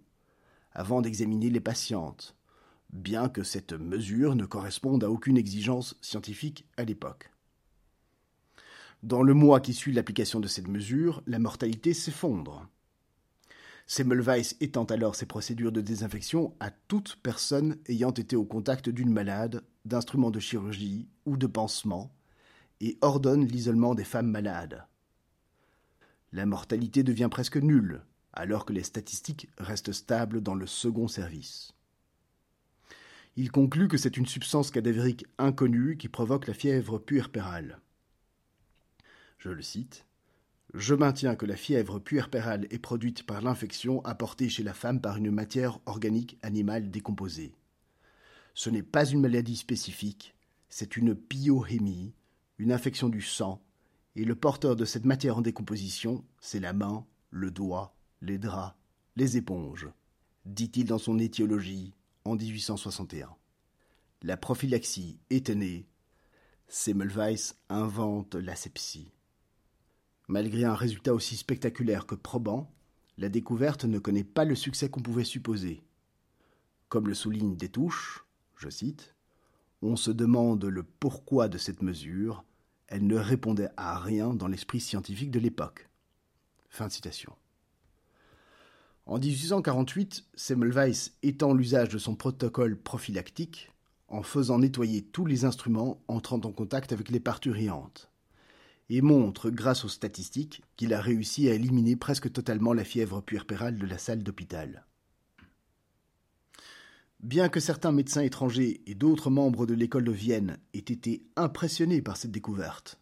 [0.72, 2.36] avant d'examiner les patientes,
[2.92, 7.30] bien que cette mesure ne corresponde à aucune exigence scientifique à l'époque.
[9.02, 12.68] Dans le mois qui suit l'application de cette mesure, la mortalité s'effondre.
[13.86, 19.12] Semmelweis étend alors ses procédures de désinfection à toute personne ayant été au contact d'une
[19.12, 22.12] malade, d'instruments de chirurgie ou de pansement,
[22.80, 24.84] et ordonne l'isolement des femmes malades.
[26.32, 31.72] La mortalité devient presque nulle, alors que les statistiques restent stables dans le second service.
[33.36, 37.80] Il conclut que c'est une substance cadavérique inconnue qui provoque la fièvre puerpérale.
[39.38, 40.05] Je le cite.
[40.78, 45.16] Je maintiens que la fièvre puerpérale est produite par l'infection apportée chez la femme par
[45.16, 47.54] une matière organique animale décomposée.
[48.52, 50.34] Ce n'est pas une maladie spécifique,
[50.68, 52.12] c'est une pyohémie,
[52.58, 53.62] une infection du sang,
[54.16, 58.76] et le porteur de cette matière en décomposition, c'est la main, le doigt, les draps,
[59.16, 59.88] les éponges,
[60.44, 61.94] dit-il dans son étiologie
[62.26, 63.34] en 1861.
[64.20, 65.86] La prophylaxie étonnée,
[66.68, 69.15] Semmelweis invente l'asepsie.
[70.28, 72.72] Malgré un résultat aussi spectaculaire que probant,
[73.18, 75.82] la découverte ne connaît pas le succès qu'on pouvait supposer.
[76.88, 79.14] Comme le souligne Détouche, je cite,
[79.82, 82.44] on se demande le pourquoi de cette mesure.
[82.88, 85.88] Elle ne répondait à rien dans l'esprit scientifique de l'époque.
[89.06, 93.70] En 1848, Semmelweis étend l'usage de son protocole prophylactique
[94.08, 98.10] en faisant nettoyer tous les instruments entrant en contact avec les parturiantes,
[98.88, 103.78] et montre, grâce aux statistiques, qu'il a réussi à éliminer presque totalement la fièvre puerpérale
[103.78, 104.84] de la salle d'hôpital.
[107.20, 112.02] Bien que certains médecins étrangers et d'autres membres de l'école de Vienne aient été impressionnés
[112.02, 113.00] par cette découverte,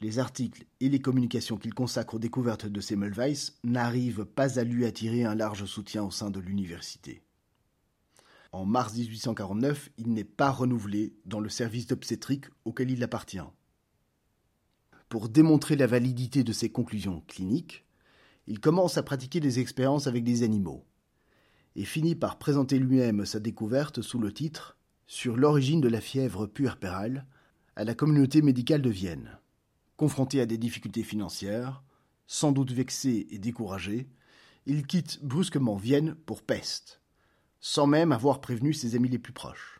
[0.00, 4.86] les articles et les communications qu'il consacre aux découvertes de Semmelweis n'arrivent pas à lui
[4.86, 7.22] attirer un large soutien au sein de l'université.
[8.52, 13.42] En mars 1849, il n'est pas renouvelé dans le service d'obstétrique auquel il appartient.
[15.08, 17.86] Pour démontrer la validité de ses conclusions cliniques,
[18.46, 20.84] il commence à pratiquer des expériences avec des animaux
[21.76, 26.46] et finit par présenter lui-même sa découverte sous le titre Sur l'origine de la fièvre
[26.46, 27.26] puerpérale
[27.74, 29.38] à la communauté médicale de Vienne.
[29.96, 31.82] Confronté à des difficultés financières,
[32.26, 34.10] sans doute vexé et découragé,
[34.66, 37.00] il quitte brusquement Vienne pour Pest,
[37.60, 39.77] sans même avoir prévenu ses amis les plus proches.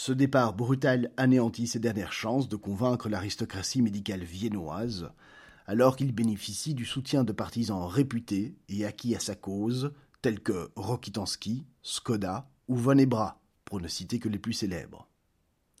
[0.00, 5.10] Ce départ brutal anéantit ses dernières chances de convaincre l'aristocratie médicale viennoise,
[5.66, 9.92] alors qu'il bénéficie du soutien de partisans réputés et acquis à sa cause,
[10.22, 15.08] tels que Rokitansky, Skoda ou Von Ebra, pour ne citer que les plus célèbres.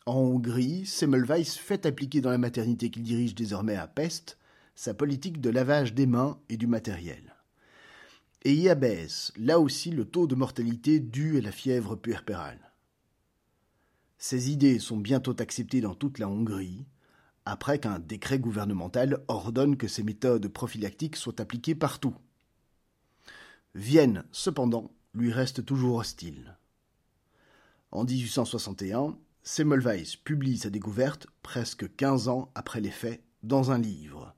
[0.04, 4.36] En Hongrie, Semmelweis fait appliquer dans la maternité qu'il dirige désormais à Pest
[4.74, 7.36] sa politique de lavage des mains et du matériel
[8.42, 12.67] et y abaisse là aussi le taux de mortalité dû à la fièvre puerpérale.
[14.18, 16.84] Ces idées sont bientôt acceptées dans toute la Hongrie,
[17.44, 22.14] après qu'un décret gouvernemental ordonne que ces méthodes prophylactiques soient appliquées partout.
[23.74, 26.58] Vienne, cependant, lui reste toujours hostile.
[27.90, 34.34] En 1861, Semmelweis publie sa découverte presque quinze ans après les faits dans un livre,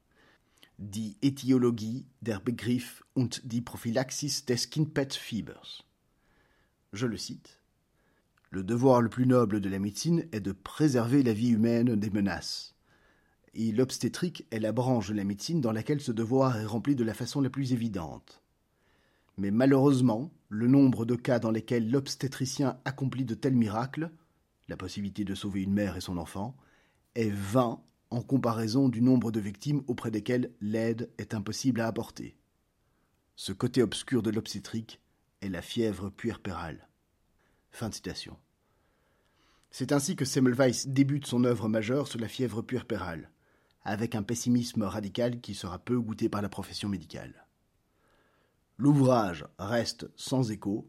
[0.78, 5.84] Die Äthiologie der Begriff und die Prophylaxis des Kindbettfiebers.
[6.92, 7.59] Je le cite.
[8.52, 12.10] Le devoir le plus noble de la médecine est de préserver la vie humaine des
[12.10, 12.74] menaces.
[13.54, 17.04] Et l'obstétrique est la branche de la médecine dans laquelle ce devoir est rempli de
[17.04, 18.42] la façon la plus évidente.
[19.36, 24.10] Mais malheureusement, le nombre de cas dans lesquels l'obstétricien accomplit de tels miracles,
[24.66, 26.56] la possibilité de sauver une mère et son enfant,
[27.14, 27.80] est vain
[28.10, 32.36] en comparaison du nombre de victimes auprès desquelles l'aide est impossible à apporter.
[33.36, 35.00] Ce côté obscur de l'obstétrique
[35.40, 36.89] est la fièvre puerpérale.
[39.70, 43.30] C'est ainsi que Semmelweis débute son œuvre majeure sur la fièvre puerpérale,
[43.82, 47.46] avec un pessimisme radical qui sera peu goûté par la profession médicale.
[48.78, 50.88] L'ouvrage reste sans écho,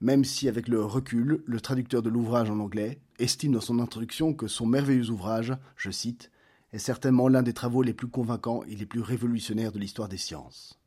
[0.00, 4.32] même si avec le recul, le traducteur de l'ouvrage en anglais estime dans son introduction
[4.32, 6.30] que son merveilleux ouvrage, je cite,
[6.72, 10.18] est certainement l'un des travaux les plus convaincants et les plus révolutionnaires de l'histoire des
[10.18, 10.78] sciences.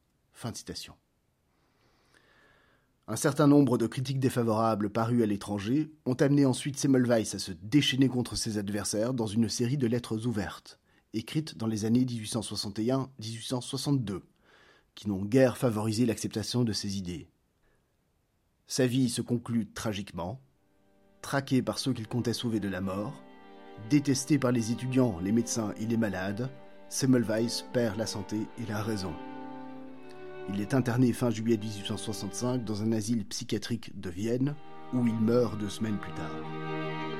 [3.11, 7.51] Un certain nombre de critiques défavorables parues à l'étranger ont amené ensuite Semmelweis à se
[7.51, 10.79] déchaîner contre ses adversaires dans une série de lettres ouvertes,
[11.13, 14.21] écrites dans les années 1861-1862,
[14.95, 17.27] qui n'ont guère favorisé l'acceptation de ses idées.
[18.67, 20.39] Sa vie se conclut tragiquement,
[21.21, 23.21] traqué par ceux qu'il comptait sauver de la mort,
[23.89, 26.49] Détesté par les étudiants, les médecins et les malades,
[26.87, 29.11] Semmelweis perd la santé et la raison.
[30.49, 34.55] Il est interné fin juillet 1865 dans un asile psychiatrique de Vienne,
[34.93, 37.10] où il meurt deux semaines plus tard.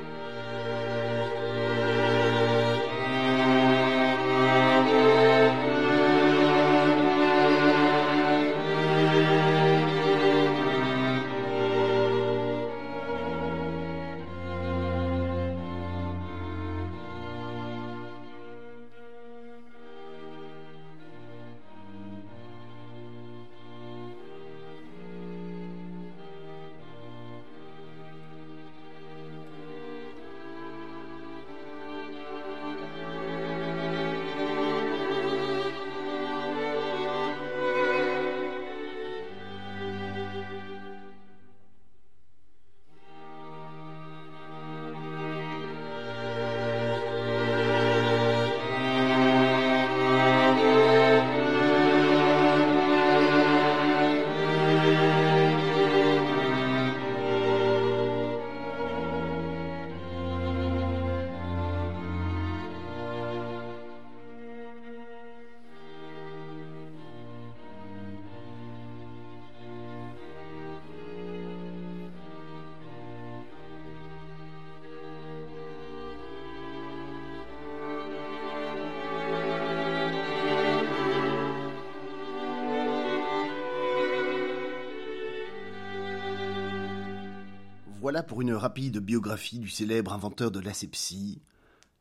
[88.11, 91.41] Voilà pour une rapide biographie du célèbre inventeur de l'asepsie,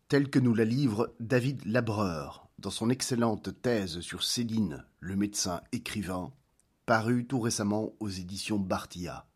[0.09, 5.61] telle que nous la livre David Labreur dans son excellente thèse sur Céline, le médecin
[5.71, 6.33] écrivain,
[6.85, 9.29] parue tout récemment aux éditions Bartia.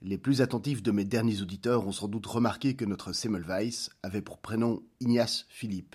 [0.00, 4.22] Les plus attentifs de mes derniers auditeurs ont sans doute remarqué que notre Semmelweis avait
[4.22, 5.94] pour prénom Ignace Philippe,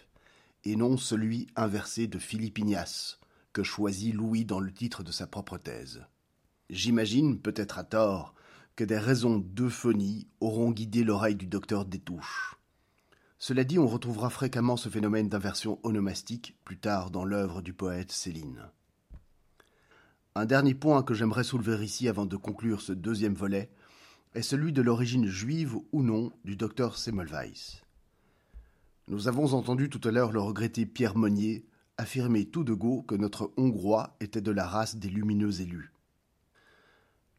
[0.63, 3.19] et non celui inversé de Philippe Ignace,
[3.51, 6.05] que choisit Louis dans le titre de sa propre thèse.
[6.69, 8.33] J'imagine, peut-être à tort,
[8.77, 12.55] que des raisons d'euphonie auront guidé l'oreille du docteur Détouche.
[13.39, 18.11] Cela dit, on retrouvera fréquemment ce phénomène d'inversion onomastique plus tard dans l'œuvre du poète
[18.11, 18.69] Céline.
[20.35, 23.71] Un dernier point que j'aimerais soulever ici avant de conclure ce deuxième volet
[24.35, 27.81] est celui de l'origine juive ou non du docteur Semmelweis.
[29.07, 31.65] Nous avons entendu tout à l'heure le regretté Pierre Monnier
[31.97, 35.91] affirmer tout de go que notre Hongrois était de la race des lumineux élus.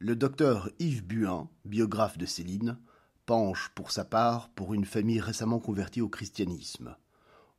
[0.01, 2.79] Le docteur Yves Buin, biographe de Céline,
[3.27, 6.95] penche pour sa part pour une famille récemment convertie au christianisme.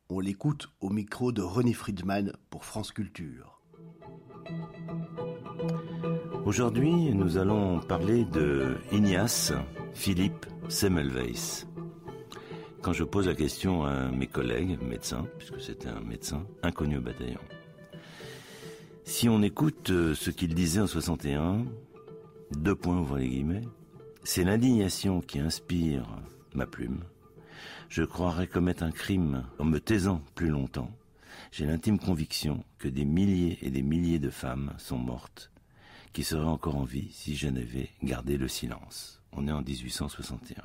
[0.10, 3.62] On l'écoute au micro de René Friedman pour France Culture.
[6.46, 9.52] Aujourd'hui, nous allons parler de Ignace
[9.94, 11.66] Philippe Semmelweis.
[12.82, 17.02] Quand je pose la question à mes collègues médecins, puisque c'était un médecin inconnu au
[17.02, 17.42] bataillon,
[19.04, 21.66] si on écoute euh, ce qu'il disait en 61,
[22.52, 23.68] deux points ouvrez les guillemets,
[24.24, 26.06] c'est l'indignation qui inspire
[26.54, 27.04] ma plume.
[27.90, 30.92] Je croirais commettre un crime en me taisant plus longtemps.
[31.52, 35.52] J'ai l'intime conviction que des milliers et des milliers de femmes sont mortes,
[36.14, 39.22] qui seraient encore en vie si je n'avais gardé le silence.
[39.32, 40.64] On est en 1861.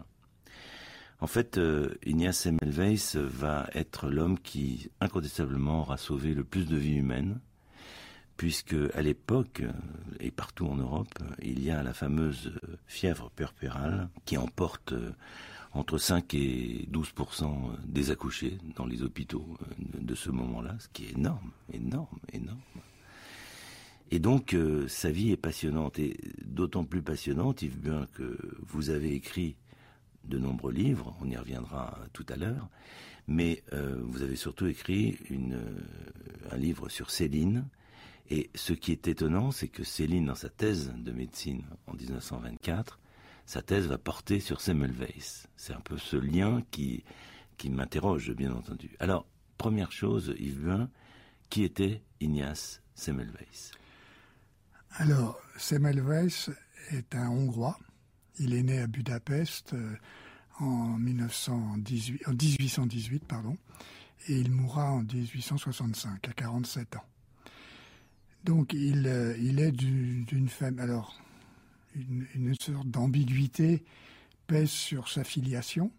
[1.21, 6.77] En fait, euh, Ignace Semmelweis va être l'homme qui incontestablement aura sauvé le plus de
[6.77, 7.41] vies humaines,
[8.37, 9.63] puisque à l'époque
[10.21, 12.53] et partout en Europe, il y a la fameuse
[12.87, 15.13] fièvre puerpérale qui emporte euh,
[15.73, 21.07] entre 5 et 12% des accouchés dans les hôpitaux euh, de ce moment-là, ce qui
[21.07, 22.59] est énorme, énorme, énorme.
[24.11, 28.91] Et donc euh, sa vie est passionnante et d'autant plus passionnante, Yves Buin, que vous
[28.91, 29.57] avez écrit
[30.25, 32.69] de nombreux livres, on y reviendra tout à l'heure,
[33.27, 35.19] mais vous avez surtout écrit
[36.51, 37.67] un livre sur Céline,
[38.31, 42.99] et ce qui est étonnant, c'est que Céline, dans sa thèse de médecine en 1924,
[43.45, 45.47] sa thèse va porter sur Semmelweis.
[45.57, 47.05] C'est un peu ce lien qui,
[47.59, 48.97] qui m'interroge, bien entendu.
[48.99, 49.27] Alors,
[49.59, 50.91] première chose, Yves Buin,
[51.51, 53.73] qui était Ignace Semmelweis
[54.93, 56.51] Alors, Semmelweis
[56.93, 57.79] est un Hongrois.
[58.39, 59.97] Il est né à Budapest euh,
[60.59, 63.57] en, 1918, en 1818, pardon,
[64.29, 67.05] et il mourra en 1865, à 47 ans.
[68.45, 70.79] Donc il, euh, il est d'une femme.
[70.79, 71.21] Alors,
[71.95, 73.83] une, sorte d'ambiguïté
[74.47, 75.91] pèse sur sa filiation.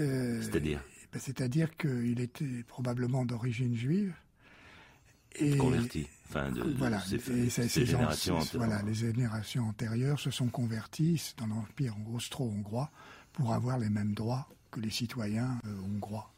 [0.00, 0.82] Euh, C'est-à-dire
[1.12, 4.14] ben, C'est-à-dire qu'il était probablement d'origine juive.
[5.36, 6.06] Et, converti.
[6.28, 7.02] Enfin, de, voilà,
[7.68, 12.90] générations voilà, les générations antérieures se sont converties dans l'Empire austro-hongrois
[13.32, 16.32] pour avoir les mêmes droits que les citoyens euh, hongrois.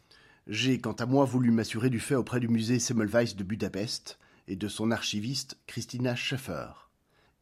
[0.47, 4.19] J'ai, quant à moi, voulu m'assurer du fait auprès du musée Semmelweis de Budapest,
[4.51, 6.73] et de son archiviste Christina Schaeffer.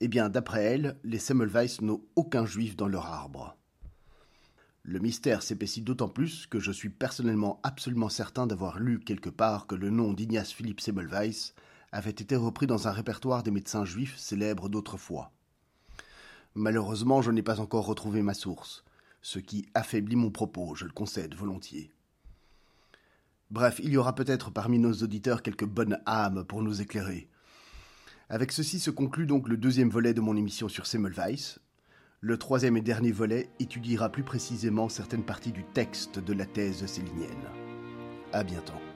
[0.00, 3.56] Eh bien, d'après elle, les Semmelweis n'ont aucun juif dans leur arbre.
[4.82, 9.66] Le mystère s'épaissit d'autant plus que je suis personnellement absolument certain d'avoir lu quelque part
[9.66, 11.54] que le nom d'Ignace Philippe Semmelweis
[11.92, 15.32] avait été repris dans un répertoire des médecins juifs célèbres d'autrefois.
[16.54, 18.84] Malheureusement, je n'ai pas encore retrouvé ma source,
[19.22, 21.90] ce qui affaiblit mon propos, je le concède volontiers.
[23.50, 27.28] Bref, il y aura peut-être parmi nos auditeurs quelques bonnes âmes pour nous éclairer.
[28.28, 31.58] Avec ceci se conclut donc le deuxième volet de mon émission sur Semmelweis.
[32.20, 36.84] Le troisième et dernier volet étudiera plus précisément certaines parties du texte de la thèse
[36.84, 37.48] célinienne.
[38.32, 38.87] À bientôt.